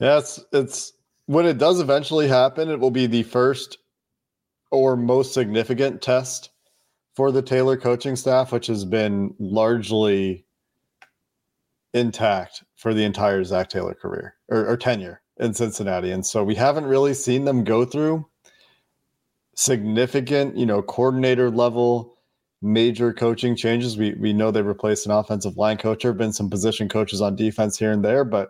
It's 0.00 0.42
it's 0.52 0.92
when 1.26 1.46
it 1.46 1.58
does 1.58 1.78
eventually 1.78 2.26
happen, 2.26 2.70
it 2.70 2.80
will 2.80 2.90
be 2.90 3.06
the 3.06 3.22
first 3.22 3.78
or 4.70 4.96
most 4.96 5.34
significant 5.34 6.00
test 6.00 6.50
for 7.14 7.30
the 7.30 7.42
Taylor 7.42 7.76
coaching 7.76 8.16
staff, 8.16 8.52
which 8.52 8.66
has 8.68 8.84
been 8.84 9.34
largely 9.38 10.44
intact 11.92 12.64
for 12.76 12.94
the 12.94 13.04
entire 13.04 13.44
Zac 13.44 13.68
Taylor 13.68 13.94
career 13.94 14.34
or, 14.48 14.66
or 14.66 14.76
tenure 14.76 15.20
in 15.38 15.52
Cincinnati. 15.52 16.10
And 16.12 16.24
so 16.24 16.44
we 16.44 16.54
haven't 16.54 16.86
really 16.86 17.14
seen 17.14 17.44
them 17.44 17.64
go 17.64 17.84
through 17.84 18.26
significant, 19.56 20.56
you 20.56 20.66
know, 20.66 20.82
coordinator 20.82 21.50
level 21.50 22.16
major 22.62 23.12
coaching 23.12 23.56
changes. 23.56 23.98
We 23.98 24.14
we 24.14 24.32
know 24.32 24.50
they 24.50 24.62
replaced 24.62 25.06
an 25.06 25.12
offensive 25.12 25.56
line 25.56 25.76
coach. 25.76 26.02
There 26.02 26.10
have 26.10 26.18
been 26.18 26.32
some 26.32 26.48
position 26.48 26.88
coaches 26.88 27.20
on 27.20 27.36
defense 27.36 27.78
here 27.78 27.92
and 27.92 28.04
there, 28.04 28.24
but 28.24 28.48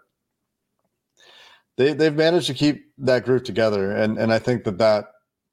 they 1.80 1.94
they've 1.94 2.14
managed 2.14 2.46
to 2.48 2.54
keep 2.54 2.92
that 2.98 3.24
group 3.24 3.44
together, 3.44 3.90
and 3.90 4.18
and 4.18 4.32
I 4.32 4.38
think 4.38 4.64
that 4.64 4.76
that 4.78 5.06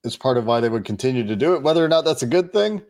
is 0.04 0.18
part 0.18 0.38
of 0.38 0.46
why 0.46 0.60
they 0.60 0.68
would 0.68 0.84
continue 0.84 1.26
to 1.26 1.36
do 1.38 1.56
it. 1.56 1.64
Whether 1.64 1.84
or 1.84 1.88
not 1.88 2.04
that's 2.04 2.22
a 2.22 2.28
good 2.28 2.52
thing, 2.52 2.82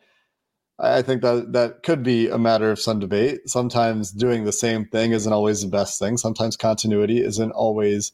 I 0.80 1.04
think 1.04 1.22
that 1.22 1.54
that 1.54 1.84
could 1.84 2.02
be 2.02 2.30
a 2.30 2.40
matter 2.40 2.72
of 2.72 2.80
some 2.80 3.00
debate. 3.00 3.48
Sometimes 3.48 4.12
doing 4.12 4.44
the 4.44 4.52
same 4.52 4.86
thing 4.86 5.12
isn't 5.12 5.32
always 5.32 5.62
the 5.62 5.68
best 5.68 6.00
thing. 6.00 6.18
Sometimes 6.18 6.58
continuity 6.58 7.24
isn't 7.24 7.52
always 7.52 8.12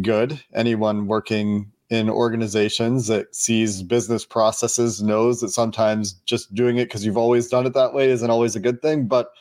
good. 0.00 0.42
Anyone 0.54 1.06
working 1.06 1.70
in 1.90 2.08
organizations 2.08 3.08
that 3.08 3.34
sees 3.34 3.82
business 3.82 4.24
processes 4.24 5.02
knows 5.02 5.42
that 5.42 5.50
sometimes 5.50 6.14
just 6.24 6.54
doing 6.54 6.78
it 6.78 6.86
because 6.86 7.04
you've 7.04 7.18
always 7.18 7.48
done 7.48 7.66
it 7.66 7.74
that 7.74 7.92
way 7.92 8.10
isn't 8.10 8.30
always 8.30 8.56
a 8.56 8.60
good 8.60 8.80
thing. 8.80 9.06
But 9.06 9.32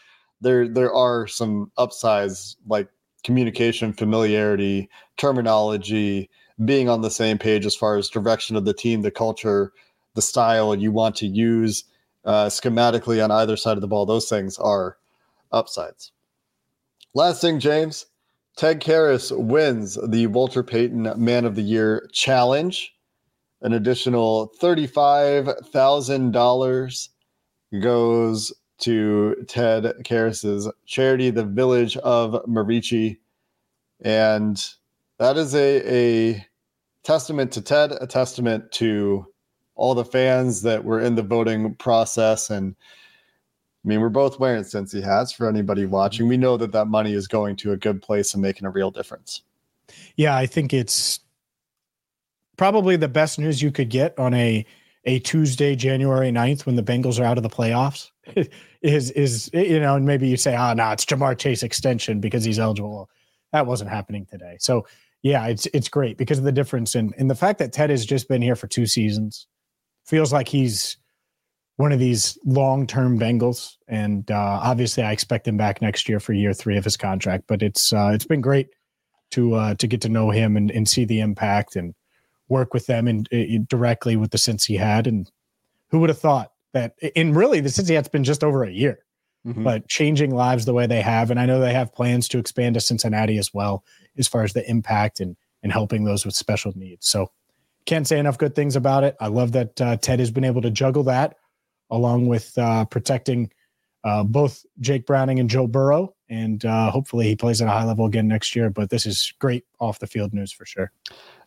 there 0.42 0.68
there 0.68 0.94
are 0.94 1.26
some 1.26 1.72
upsides 1.78 2.58
like 2.68 2.90
communication, 3.24 3.94
familiarity, 3.94 4.90
terminology, 5.18 6.30
being 6.64 6.90
on 6.90 7.02
the 7.02 7.10
same 7.10 7.38
page 7.38 7.66
as 7.66 7.76
far 7.76 7.98
as 7.98 8.10
direction 8.10 8.56
of 8.56 8.66
the 8.66 8.74
team, 8.74 9.02
the 9.02 9.12
culture, 9.12 9.74
the 10.16 10.22
style 10.22 10.76
you 10.76 10.92
want 10.92 11.16
to 11.16 11.28
use 11.28 11.84
uh, 12.26 12.46
schematically 12.46 13.24
on 13.24 13.32
either 13.32 13.58
side 13.58 13.78
of 13.78 13.82
the 13.82 13.88
ball. 13.88 14.06
Those 14.06 14.30
things 14.30 14.58
are 14.58 14.98
upsides. 15.52 16.12
Last 17.14 17.42
thing, 17.42 17.60
James, 17.60 18.06
Ted 18.56 18.82
Karras 18.82 19.38
wins 19.38 20.00
the 20.08 20.28
Walter 20.28 20.64
Payton 20.64 21.12
Man 21.18 21.44
of 21.46 21.56
the 21.56 21.62
Year 21.62 22.08
challenge. 22.12 22.96
An 23.62 23.74
additional 23.74 24.52
$35,000 24.62 27.10
goes 27.82 28.54
to 28.82 29.44
Ted 29.48 29.84
Karras's 30.04 30.70
charity, 30.86 31.30
the 31.30 31.46
Village 31.46 31.98
of 31.98 32.34
Merici. 32.46 33.18
And 34.02 34.64
that 35.18 35.38
is 35.38 35.56
a, 35.56 36.32
a 36.32 36.48
testament 37.04 37.52
to 37.54 37.62
Ted, 37.62 37.92
a 38.00 38.08
testament 38.08 38.72
to 38.74 39.26
all 39.76 39.96
the 39.96 40.06
fans 40.06 40.62
that 40.64 40.84
were 40.84 41.00
in 41.00 41.16
the 41.16 41.24
voting 41.24 41.76
process. 41.76 42.50
And 42.50 42.76
I 43.84 43.88
mean, 43.88 44.02
we're 44.02 44.10
both 44.10 44.40
wearing 44.40 44.64
Cincy 44.64 45.04
hats 45.04 45.32
for 45.32 45.48
anybody 45.48 45.86
watching. 45.86 46.28
We 46.28 46.38
know 46.38 46.58
that 46.58 46.72
that 46.74 46.86
money 46.86 47.14
is 47.14 47.28
going 47.28 47.56
to 47.58 47.72
a 47.72 47.78
good 47.78 48.02
place 48.02 48.34
and 48.34 48.42
making 48.42 48.68
a 48.68 48.72
real 48.72 48.92
difference. 48.92 49.42
Yeah, 50.16 50.36
I 50.36 50.46
think 50.46 50.74
it's 50.74 51.20
probably 52.58 52.96
the 52.96 53.08
best 53.08 53.40
news 53.40 53.62
you 53.62 53.72
could 53.72 53.90
get 53.90 54.18
on 54.20 54.34
a 54.34 54.66
a 55.06 55.18
Tuesday, 55.20 55.76
January 55.76 56.32
9th, 56.32 56.68
when 56.68 56.76
the 56.76 56.84
Bengals 56.84 57.20
are 57.20 57.24
out 57.24 57.38
of 57.38 57.44
the 57.44 57.50
playoffs. 57.50 58.11
Is 58.82 59.12
is 59.12 59.50
you 59.54 59.80
know, 59.80 59.96
and 59.96 60.06
maybe 60.06 60.28
you 60.28 60.38
say, 60.38 60.56
oh 60.56 60.74
no, 60.74 60.92
it's 60.92 61.06
Ja'Marr 61.06 61.38
Chase 61.38 61.64
extension 61.64 62.20
because 62.20 62.44
he's 62.44 62.60
eligible. 62.60 63.10
That 63.52 63.66
wasn't 63.66 63.90
happening 63.90 64.26
today. 64.26 64.58
So 64.60 64.86
yeah, 65.22 65.48
it's 65.48 65.68
it's 65.68 65.90
great 65.90 66.18
because 66.18 66.38
of 66.38 66.44
the 66.44 66.52
difference 66.52 66.96
in 66.96 67.14
in 67.18 67.28
the 67.28 67.36
fact 67.36 67.60
that 67.60 67.74
Ted 67.74 67.90
has 67.90 68.06
just 68.06 68.28
been 68.28 68.42
here 68.42 68.56
for 68.56 68.68
two 68.68 68.86
seasons. 68.86 69.48
Feels 70.06 70.34
like 70.34 70.48
he's 70.48 70.98
one 71.78 71.92
of 71.92 72.00
these 72.00 72.38
long-term 72.46 73.20
Bengals, 73.20 73.76
and 73.88 74.30
uh, 74.30 74.60
obviously, 74.62 75.04
I 75.04 75.12
expect 75.12 75.48
him 75.48 75.58
back 75.58 75.82
next 75.82 76.10
year 76.10 76.20
for 76.20 76.34
year 76.34 76.54
three 76.54 76.78
of 76.78 76.84
his 76.84 76.98
contract. 76.98 77.46
But 77.48 77.62
it's 77.62 77.94
uh, 77.94 78.12
it's 78.14 78.26
been 78.26 78.42
great 78.42 78.70
to 79.32 79.56
uh, 79.56 79.76
to 79.76 79.88
get 79.88 80.02
to 80.02 80.10
know 80.10 80.30
him 80.30 80.58
and, 80.58 80.72
and 80.72 80.88
see 80.88 81.06
the 81.06 81.20
impact 81.20 81.76
and 81.76 81.94
work 82.50 82.74
with 82.74 82.86
them 82.86 83.08
and 83.08 83.28
directly 83.68 84.16
with 84.18 84.32
the 84.32 84.38
sense 84.38 84.66
he 84.66 84.76
had. 84.76 85.08
And 85.08 85.32
who 85.90 86.00
would 86.00 86.10
have 86.10 86.20
thought 86.20 86.52
that 86.74 86.96
in 87.16 87.34
really 87.34 87.60
the 87.60 87.70
Cincinnati's 87.70 88.10
been 88.10 88.24
just 88.24 88.44
over 88.44 88.64
a 88.64 88.72
year, 88.72 89.00
mm-hmm. 89.46 89.64
but 89.64 89.88
changing 89.88 90.34
lives 90.34 90.66
the 90.66 90.74
way 90.74 90.88
they 90.88 91.02
have. 91.02 91.32
And 91.32 91.40
I 91.40 91.46
know 91.46 91.60
they 91.60 91.74
have 91.74 91.94
plans 91.94 92.28
to 92.30 92.38
expand 92.38 92.76
to 92.76 92.82
Cincinnati 92.82 93.38
as 93.38 93.54
well, 93.54 93.84
as 94.18 94.28
far 94.28 94.44
as 94.44 94.54
the 94.54 94.70
impact 94.70 95.20
and, 95.20 95.36
and 95.64 95.72
helping 95.72 96.04
those 96.04 96.26
with 96.26 96.36
special 96.36 96.74
needs. 96.76 97.08
So 97.08 97.32
can't 97.86 98.08
say 98.08 98.20
enough 98.20 98.38
good 98.38 98.56
things 98.56 98.76
about 98.76 99.04
it. 99.04 99.16
I 99.20 99.28
love 99.28 99.52
that 99.54 99.82
uh, 99.82 99.98
Ted 99.98 100.20
has 100.20 100.32
been 100.32 100.44
able 100.44 100.62
to 100.62 100.72
juggle 100.72 101.04
that 101.04 101.36
along 101.90 102.28
with 102.28 102.58
uh, 102.58 102.86
protecting 102.86 103.52
uh, 104.04 104.24
both 104.24 104.66
Jake 104.80 105.06
Browning 105.06 105.40
and 105.40 105.50
Joe 105.50 105.68
Burrow. 105.68 106.16
And 106.30 106.64
uh, 106.64 106.90
hopefully 106.90 107.28
he 107.28 107.36
plays 107.36 107.62
at 107.62 107.68
a 107.68 107.72
high 107.72 107.84
level 107.84 108.06
again 108.06 108.28
next 108.28 108.56
year. 108.56 108.70
But 108.70 108.90
this 108.90 109.06
is 109.06 109.34
great 109.40 109.66
off 109.80 110.00
the 110.00 110.08
field 110.08 110.34
news 110.34 110.52
for 110.52 110.66
sure. 110.66 110.92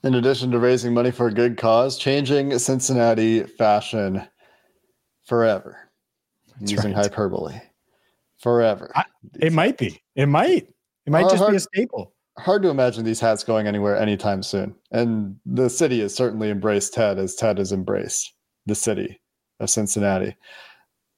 In 0.03 0.15
addition 0.15 0.51
to 0.51 0.59
raising 0.59 0.93
money 0.93 1.11
for 1.11 1.29
a 1.29 1.33
good 1.33 1.57
cause, 1.57 1.97
changing 1.97 2.57
Cincinnati 2.59 3.45
fashion 3.45 4.27
forever. 5.25 5.79
Using 6.61 6.95
right. 6.95 7.05
hyperbole. 7.05 7.61
Forever. 8.39 8.93
I, 8.95 9.05
it 9.41 9.53
might 9.53 9.79
be. 9.79 10.03
It 10.15 10.27
might. 10.27 10.69
It 11.07 11.11
might 11.11 11.23
just 11.23 11.37
hard, 11.37 11.51
be 11.51 11.57
a 11.57 11.61
staple. 11.61 12.13
Hard 12.39 12.63
to 12.63 12.69
imagine 12.69 13.05
these 13.05 13.21
hats 13.21 13.45
going 13.45 13.67
anywhere 13.67 13.97
anytime 13.97 14.43
soon. 14.43 14.75
And 14.93 15.37
the 15.45 15.69
city 15.69 16.01
has 16.01 16.15
certainly 16.15 16.51
embraced 16.51 16.95
Ted 16.95 17.19
as 17.19 17.35
Ted 17.35 17.59
has 17.59 17.73
embraced 17.73 18.33
the 18.67 18.75
city 18.75 19.21
of 19.61 19.71
Cincinnati. 19.71 20.37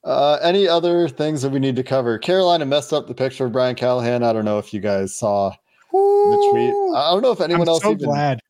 Uh, 0.05 0.39
any 0.43 0.69
other 0.69 1.09
things 1.09 1.43
that 1.43 1.51
we 1.51 1.59
need 1.59 1.77
to 1.77 1.83
cover? 1.83 2.19
Carolina 2.19 2.65
messed 2.65 2.93
up 2.93 3.09
the 3.09 3.15
picture 3.15 3.47
of 3.47 3.53
Brian 3.53 3.75
Callahan. 3.75 4.23
I 4.23 4.33
don't 4.33 4.45
know 4.45 4.59
if 4.59 4.73
you 4.73 4.81
guys 4.81 5.17
saw 5.17 5.51
the 5.93 6.49
tweet. 6.51 6.71
I 6.97 7.11
don't 7.11 7.23
know 7.23 7.33
if 7.33 7.41
anyone 7.41 7.63
I'm 7.63 7.69
else 7.69 7.83
so 7.83 7.91
even. 7.93 8.05
glad. 8.05 8.41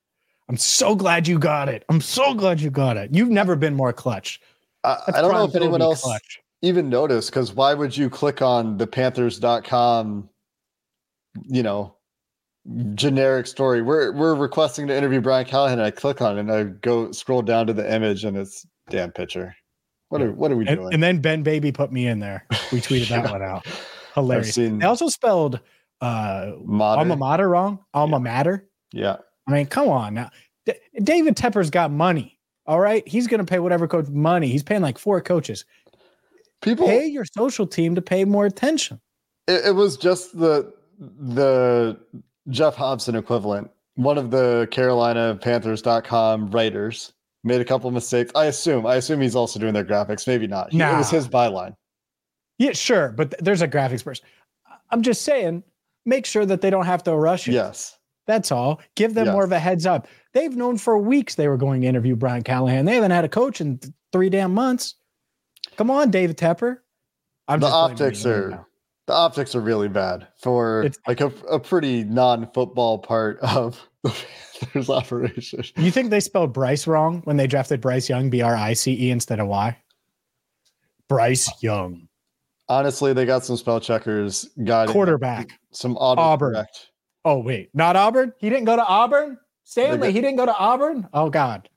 I'm 0.48 0.56
so 0.56 0.94
glad 0.94 1.26
you 1.26 1.38
got 1.38 1.68
it. 1.68 1.84
I'm 1.88 2.00
so 2.00 2.34
glad 2.34 2.60
you 2.60 2.70
got 2.70 2.96
it. 2.96 3.12
You've 3.12 3.30
never 3.30 3.56
been 3.56 3.74
more 3.74 3.92
clutch. 3.92 4.40
I, 4.86 5.02
I 5.18 5.20
don't 5.22 5.32
know 5.32 5.44
if 5.44 5.54
anyone 5.56 5.82
else 5.82 6.02
clutch. 6.02 6.40
even 6.62 6.88
noticed 6.88 7.30
because 7.30 7.52
why 7.52 7.74
would 7.74 7.96
you 7.96 8.08
click 8.08 8.40
on 8.42 8.76
the 8.76 8.86
Panthers.com, 8.86 10.28
you 11.44 11.62
know, 11.62 11.96
generic 12.94 13.46
story? 13.46 13.82
We're 13.82 14.12
we're 14.12 14.34
requesting 14.34 14.86
to 14.88 14.96
interview 14.96 15.20
Brian 15.20 15.46
Callahan, 15.46 15.78
and 15.78 15.86
I 15.86 15.90
click 15.90 16.22
on 16.22 16.36
it 16.36 16.40
and 16.40 16.52
I 16.52 16.64
go 16.64 17.10
scroll 17.12 17.42
down 17.42 17.66
to 17.66 17.72
the 17.72 17.92
image 17.92 18.24
and 18.24 18.36
it's 18.36 18.66
Dan 18.90 19.10
Pitcher. 19.12 19.54
What 20.08 20.22
are 20.22 20.32
what 20.32 20.52
are 20.52 20.56
we 20.56 20.66
And, 20.68 20.78
doing? 20.80 20.94
and 20.94 21.02
then 21.02 21.20
Ben 21.20 21.42
Baby 21.42 21.72
put 21.72 21.90
me 21.92 22.06
in 22.06 22.20
there. 22.20 22.46
We 22.72 22.80
tweeted 22.80 23.08
that 23.22 23.30
one 23.30 23.42
out. 23.42 23.66
Hilarious. 24.14 24.54
seen- 24.54 24.78
They 24.78 24.86
also 24.86 25.08
spelled 25.08 25.60
uh, 26.00 26.52
Mater. 26.64 27.00
alma 27.00 27.16
mater 27.16 27.48
wrong. 27.48 27.80
Alma 27.92 28.20
mater. 28.20 28.68
yeah. 28.92 29.16
I 29.48 29.52
mean, 29.52 29.66
come 29.66 29.88
on 29.88 30.14
now. 30.14 30.30
D- 30.64 30.72
David 31.02 31.36
Tepper's 31.36 31.70
got 31.70 31.90
money. 31.92 32.35
All 32.66 32.80
right. 32.80 33.06
He's 33.06 33.26
going 33.26 33.38
to 33.38 33.44
pay 33.50 33.58
whatever 33.58 33.86
coach 33.86 34.08
money. 34.08 34.48
He's 34.48 34.62
paying 34.62 34.82
like 34.82 34.98
four 34.98 35.20
coaches. 35.20 35.64
People 36.62 36.86
Pay 36.86 37.06
your 37.06 37.24
social 37.36 37.66
team 37.66 37.94
to 37.94 38.02
pay 38.02 38.24
more 38.24 38.46
attention. 38.46 39.00
it, 39.46 39.66
it 39.66 39.74
was 39.74 39.96
just 39.96 40.36
the 40.38 40.72
the 40.98 41.98
Geoff 42.48 42.74
Hobson 42.74 43.14
equivalent. 43.14 43.70
One 43.96 44.16
of 44.18 44.30
the 44.30 44.66
Carolina 44.70 45.38
Panthers.com 45.40 46.50
writers 46.50 47.12
made 47.44 47.60
a 47.60 47.64
couple 47.64 47.90
mistakes. 47.90 48.32
I 48.34 48.46
assume. 48.46 48.86
I 48.86 48.96
assume 48.96 49.20
he's 49.20 49.36
also 49.36 49.58
doing 49.60 49.74
their 49.74 49.84
graphics. 49.84 50.26
Maybe 50.26 50.46
not. 50.46 50.72
He- 50.72 50.80
It 50.80 50.96
was 50.96 51.10
his 51.10 51.28
byline. 51.28 51.74
Yeah, 52.58 52.72
sure. 52.72 53.10
But 53.10 53.32
th- 53.32 53.42
there's 53.42 53.62
a 53.62 53.68
graphics 53.68 54.02
person. 54.02 54.24
I'm 54.90 55.02
just 55.02 55.22
saying, 55.22 55.62
make 56.06 56.24
sure 56.24 56.46
that 56.46 56.62
they 56.62 56.70
don't 56.70 56.86
have 56.86 57.02
to 57.04 57.14
rush 57.14 57.46
it. 57.48 57.52
Yes. 57.52 57.98
That's 58.26 58.50
all. 58.50 58.80
Give 58.94 59.12
them 59.14 59.26
more 59.34 59.44
of 59.44 59.52
a 59.52 59.58
heads 59.58 59.84
up. 59.86 60.08
They've 60.36 60.54
known 60.54 60.76
for 60.76 60.98
weeks 60.98 61.36
they 61.36 61.48
were 61.48 61.56
going 61.56 61.80
to 61.80 61.86
interview 61.86 62.14
Brian 62.14 62.42
Callahan. 62.42 62.84
They 62.84 62.96
haven't 62.96 63.10
had 63.10 63.24
a 63.24 63.28
coach 63.28 63.62
in 63.62 63.78
th- 63.78 63.90
three 64.12 64.28
damn 64.28 64.52
months. 64.52 64.94
Come 65.78 65.90
on, 65.90 66.10
David 66.10 66.36
Tepper. 66.36 66.76
I'm 67.48 67.60
The 67.60 67.68
optics 67.68 68.26
are 68.26 68.50
now. 68.50 68.66
the 69.06 69.14
optics 69.14 69.54
are 69.54 69.62
really 69.62 69.88
bad 69.88 70.28
for 70.42 70.82
It's- 70.82 70.98
like 71.08 71.22
a, 71.22 71.32
a 71.50 71.58
pretty 71.58 72.04
non-football 72.04 72.98
part 72.98 73.38
of 73.40 73.80
the 74.04 74.14
Panthers 74.60 74.90
operation. 74.90 75.64
You 75.78 75.90
think 75.90 76.10
they 76.10 76.20
spelled 76.20 76.52
Bryce 76.52 76.86
wrong 76.86 77.22
when 77.24 77.38
they 77.38 77.46
drafted 77.46 77.80
Bryce 77.80 78.10
Young, 78.10 78.28
B 78.28 78.42
R 78.42 78.54
I 78.54 78.74
C 78.74 78.92
E 78.92 79.10
instead 79.10 79.40
of 79.40 79.46
Y? 79.48 79.74
Bryce 81.08 81.50
Young, 81.62 82.08
Honestly, 82.68 83.14
they 83.14 83.24
got 83.24 83.42
some 83.42 83.56
spell 83.56 83.80
checkers 83.80 84.50
them. 84.56 84.88
quarterback. 84.88 85.58
some 85.70 85.96
auto 85.96 86.20
Auburn. 86.20 86.66
Oh 87.24 87.38
wait, 87.38 87.70
not 87.72 87.96
Auburn. 87.96 88.34
He 88.38 88.50
didn't 88.50 88.64
go 88.66 88.76
to 88.76 88.84
Auburn. 88.84 89.38
Stanley, 89.66 90.12
he 90.12 90.20
didn't 90.20 90.36
go 90.36 90.46
to 90.46 90.56
Auburn. 90.56 91.08
Oh 91.12 91.28
God. 91.28 91.68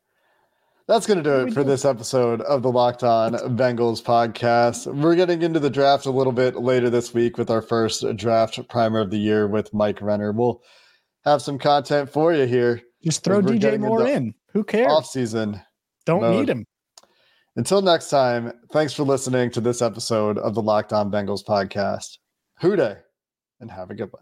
That's 0.87 1.07
going 1.07 1.21
to 1.21 1.23
do 1.23 1.47
it 1.47 1.53
for 1.53 1.63
this 1.63 1.85
episode 1.85 2.39
of 2.41 2.61
the 2.61 2.71
Locked 2.71 3.03
On 3.03 3.33
Bengals 3.57 4.01
podcast. 4.01 4.85
We're 4.93 5.15
getting 5.15 5.41
into 5.41 5.59
the 5.59 5.71
draft 5.71 6.05
a 6.05 6.11
little 6.11 6.31
bit 6.31 6.55
later 6.55 6.91
this 6.91 7.15
week 7.15 7.39
with 7.39 7.49
our 7.49 7.63
first 7.63 8.05
draft 8.15 8.59
primer 8.69 8.99
of 8.99 9.09
the 9.09 9.17
year 9.17 9.47
with 9.47 9.73
Mike 9.73 10.01
Renner. 10.01 10.31
We'll 10.31 10.61
have 11.25 11.41
some 11.41 11.57
content 11.57 12.11
for 12.11 12.31
you 12.31 12.45
here 12.45 12.79
Just 13.03 13.23
throw 13.23 13.41
DJ 13.41 13.79
Moore 13.79 14.07
in. 14.07 14.35
Who 14.53 14.63
cares? 14.63 14.91
off 14.91 15.07
season. 15.07 15.59
Don't 16.05 16.21
mode. 16.21 16.35
need 16.35 16.49
him. 16.49 16.65
Until 17.55 17.81
next 17.81 18.09
time, 18.09 18.53
thanks 18.71 18.93
for 18.93 19.03
listening 19.03 19.49
to 19.51 19.61
this 19.61 19.81
episode 19.81 20.37
of 20.37 20.53
the 20.53 20.61
Locked 20.61 20.93
On 20.93 21.09
Bengals 21.11 21.43
podcast. 21.43 22.19
Who 22.61 22.75
Dey 22.75 22.97
and 23.59 23.71
have 23.71 23.89
a 23.89 23.95
good 23.95 24.11
one. 24.13 24.21